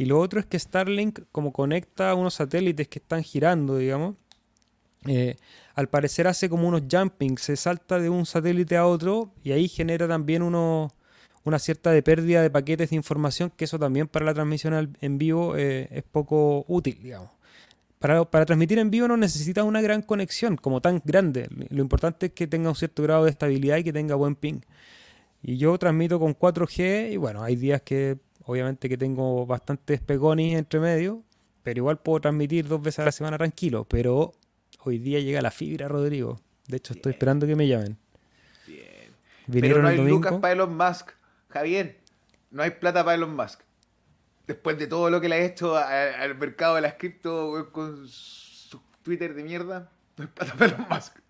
[0.00, 4.16] Y lo otro es que Starlink, como conecta unos satélites que están girando, digamos,
[5.06, 5.36] eh,
[5.74, 9.68] al parecer hace como unos jumpings, se salta de un satélite a otro y ahí
[9.68, 14.32] genera también una cierta de pérdida de paquetes de información, que eso también para la
[14.32, 17.28] transmisión en vivo eh, es poco útil, digamos.
[17.98, 21.46] Para, para, transmitir en vivo no necesitas una gran conexión como tan grande.
[21.68, 24.60] Lo importante es que tenga un cierto grado de estabilidad y que tenga buen ping.
[25.42, 28.16] Y yo transmito con 4G y bueno, hay días que
[28.50, 31.22] Obviamente que tengo bastantes pegonis entre medio,
[31.62, 33.84] pero igual puedo transmitir dos veces a la semana tranquilo.
[33.84, 34.32] Pero
[34.80, 36.40] hoy día llega la fibra, Rodrigo.
[36.66, 37.96] De hecho, estoy esperando que me llamen.
[38.66, 39.62] Bien.
[39.62, 41.10] pero no hay lucas para Elon Musk.
[41.48, 42.00] Javier,
[42.50, 43.60] no hay plata para Elon Musk.
[44.48, 48.80] Después de todo lo que le ha hecho al mercado de las cripto con su
[49.04, 51.20] Twitter de mierda, no hay plata para Elon Musk.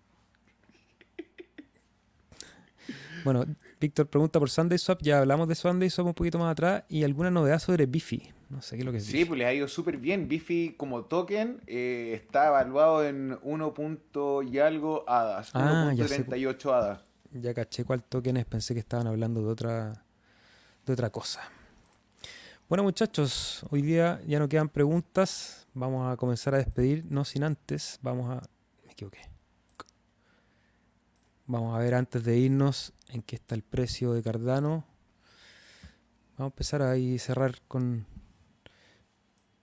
[3.23, 3.45] Bueno,
[3.81, 5.01] Víctor pregunta por Sunday Swap.
[5.01, 6.83] Ya hablamos de Sunday Swap un poquito más atrás.
[6.87, 8.31] ¿Y alguna novedad sobre Bifi?
[8.51, 9.05] No sé qué es lo que es.
[9.05, 10.27] Sí, pues le ha ido súper bien.
[10.27, 13.73] Bifi como token eh, está evaluado en 1.
[14.51, 15.51] y algo hadas.
[15.55, 16.99] 1.38 ah, hadas.
[17.31, 18.45] Ya caché cuál token es.
[18.45, 20.05] Pensé que estaban hablando de otra,
[20.85, 21.41] de otra cosa.
[22.69, 25.67] Bueno, muchachos, hoy día ya no quedan preguntas.
[25.73, 27.03] Vamos a comenzar a despedir.
[27.09, 27.97] No sin antes.
[28.03, 28.47] Vamos a.
[28.85, 29.30] Me equivoqué.
[31.51, 34.85] Vamos a ver antes de irnos en qué está el precio de Cardano.
[36.37, 38.05] Vamos a empezar ahí cerrar con,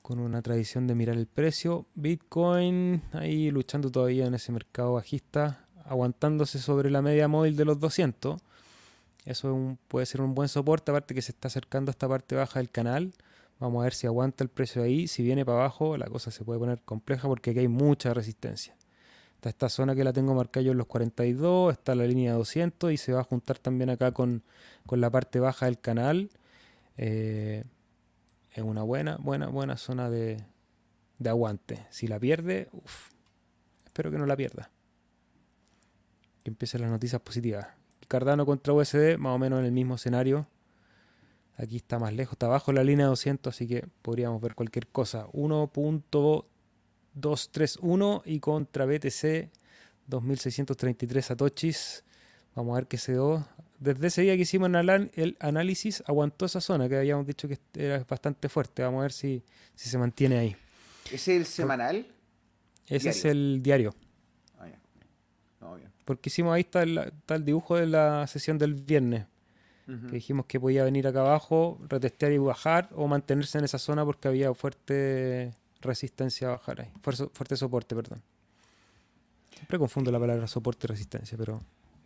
[0.02, 1.86] con una tradición de mirar el precio.
[1.94, 7.80] Bitcoin ahí luchando todavía en ese mercado bajista, aguantándose sobre la media móvil de los
[7.80, 8.38] 200.
[9.24, 12.58] Eso puede ser un buen soporte, aparte que se está acercando a esta parte baja
[12.58, 13.14] del canal.
[13.60, 15.08] Vamos a ver si aguanta el precio ahí.
[15.08, 18.77] Si viene para abajo, la cosa se puede poner compleja porque aquí hay mucha resistencia.
[19.42, 22.96] Esta zona que la tengo marcada yo en los 42, está la línea 200 y
[22.96, 24.42] se va a juntar también acá con,
[24.90, 26.30] la parte baja del canal.
[26.96, 27.64] Eh,
[28.52, 30.44] es una buena, buena, buena zona de,
[31.24, 31.86] aguante.
[31.90, 32.68] Si la pierde,
[33.84, 34.70] espero que no la pierda.
[36.42, 37.68] Que empiecen las noticias positivas.
[38.08, 40.48] Cardano contra USD, más o menos en el mismo escenario.
[41.56, 45.26] Aquí está más lejos, está abajo la línea 200, así que podríamos ver cualquier cosa.
[45.28, 46.44] 1.2
[47.20, 49.50] 231 y contra BTC
[50.06, 52.04] 2633 satoshis.
[52.54, 53.46] Vamos a ver qué se dio.
[53.78, 58.04] Desde ese día que hicimos el análisis, aguantó esa zona que habíamos dicho que era
[58.08, 58.82] bastante fuerte.
[58.82, 59.42] Vamos a ver si,
[59.74, 60.56] si se mantiene ahí.
[61.06, 62.06] ¿Ese es el semanal?
[62.88, 63.94] Ese es el diario.
[64.58, 69.26] Ah, Porque hicimos ahí está el, dibujo de la sesión del viernes.
[69.86, 74.04] Que dijimos que podía venir acá abajo, retestear y bajar, o mantenerse en esa zona
[74.04, 76.90] porque había fuerte resistencia a bajar ahí.
[77.02, 78.22] Fuerza- fuerte soporte, perdón.
[79.54, 81.60] Siempre confundo la palabra soporte y resistencia, pero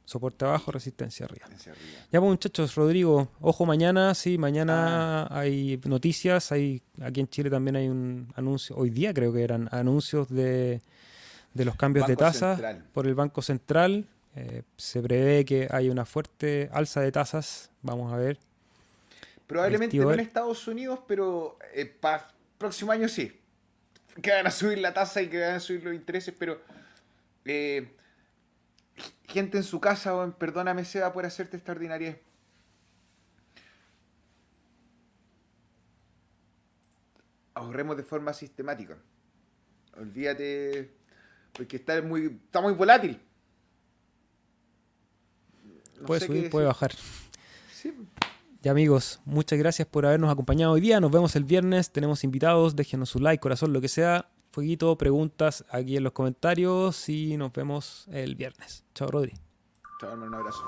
[0.04, 1.46] soporte abajo, resistencia arriba.
[1.52, 1.98] Hacia arriba.
[2.10, 7.76] Ya pues muchachos, Rodrigo, ojo mañana, sí, mañana hay noticias, hay aquí en Chile también
[7.76, 10.80] hay un anuncio, hoy día creo que eran anuncios de,
[11.54, 12.60] de los cambios de tasas
[12.92, 14.06] por el Banco Central.
[14.34, 18.38] Eh, se prevé que hay una fuerte alza de tasas, vamos a ver.
[19.46, 20.20] Probablemente no en.
[20.20, 21.58] Estados Unidos, pero
[22.00, 23.38] para próximo año sí.
[24.20, 26.60] Que van a subir la tasa y que van a subir los intereses, pero
[27.44, 27.96] eh,
[29.28, 32.18] gente en su casa, weón, perdóname Seba por hacerte esta ordinaria.
[37.54, 38.98] Ahorremos de forma sistemática.
[39.96, 40.90] Olvídate,
[41.52, 43.20] porque está muy, está muy volátil.
[46.00, 46.92] No puede subir, puede bajar.
[47.72, 47.94] Sí,
[48.62, 51.00] Ya amigos, muchas gracias por habernos acompañado hoy día.
[51.00, 51.90] Nos vemos el viernes.
[51.90, 52.76] Tenemos invitados.
[52.76, 54.30] Déjenos su like, corazón, lo que sea.
[54.52, 58.84] Fueguito, preguntas aquí en los comentarios y nos vemos el viernes.
[58.94, 59.32] Chao, Rodri.
[60.00, 60.62] Chao, hermano, un abrazo.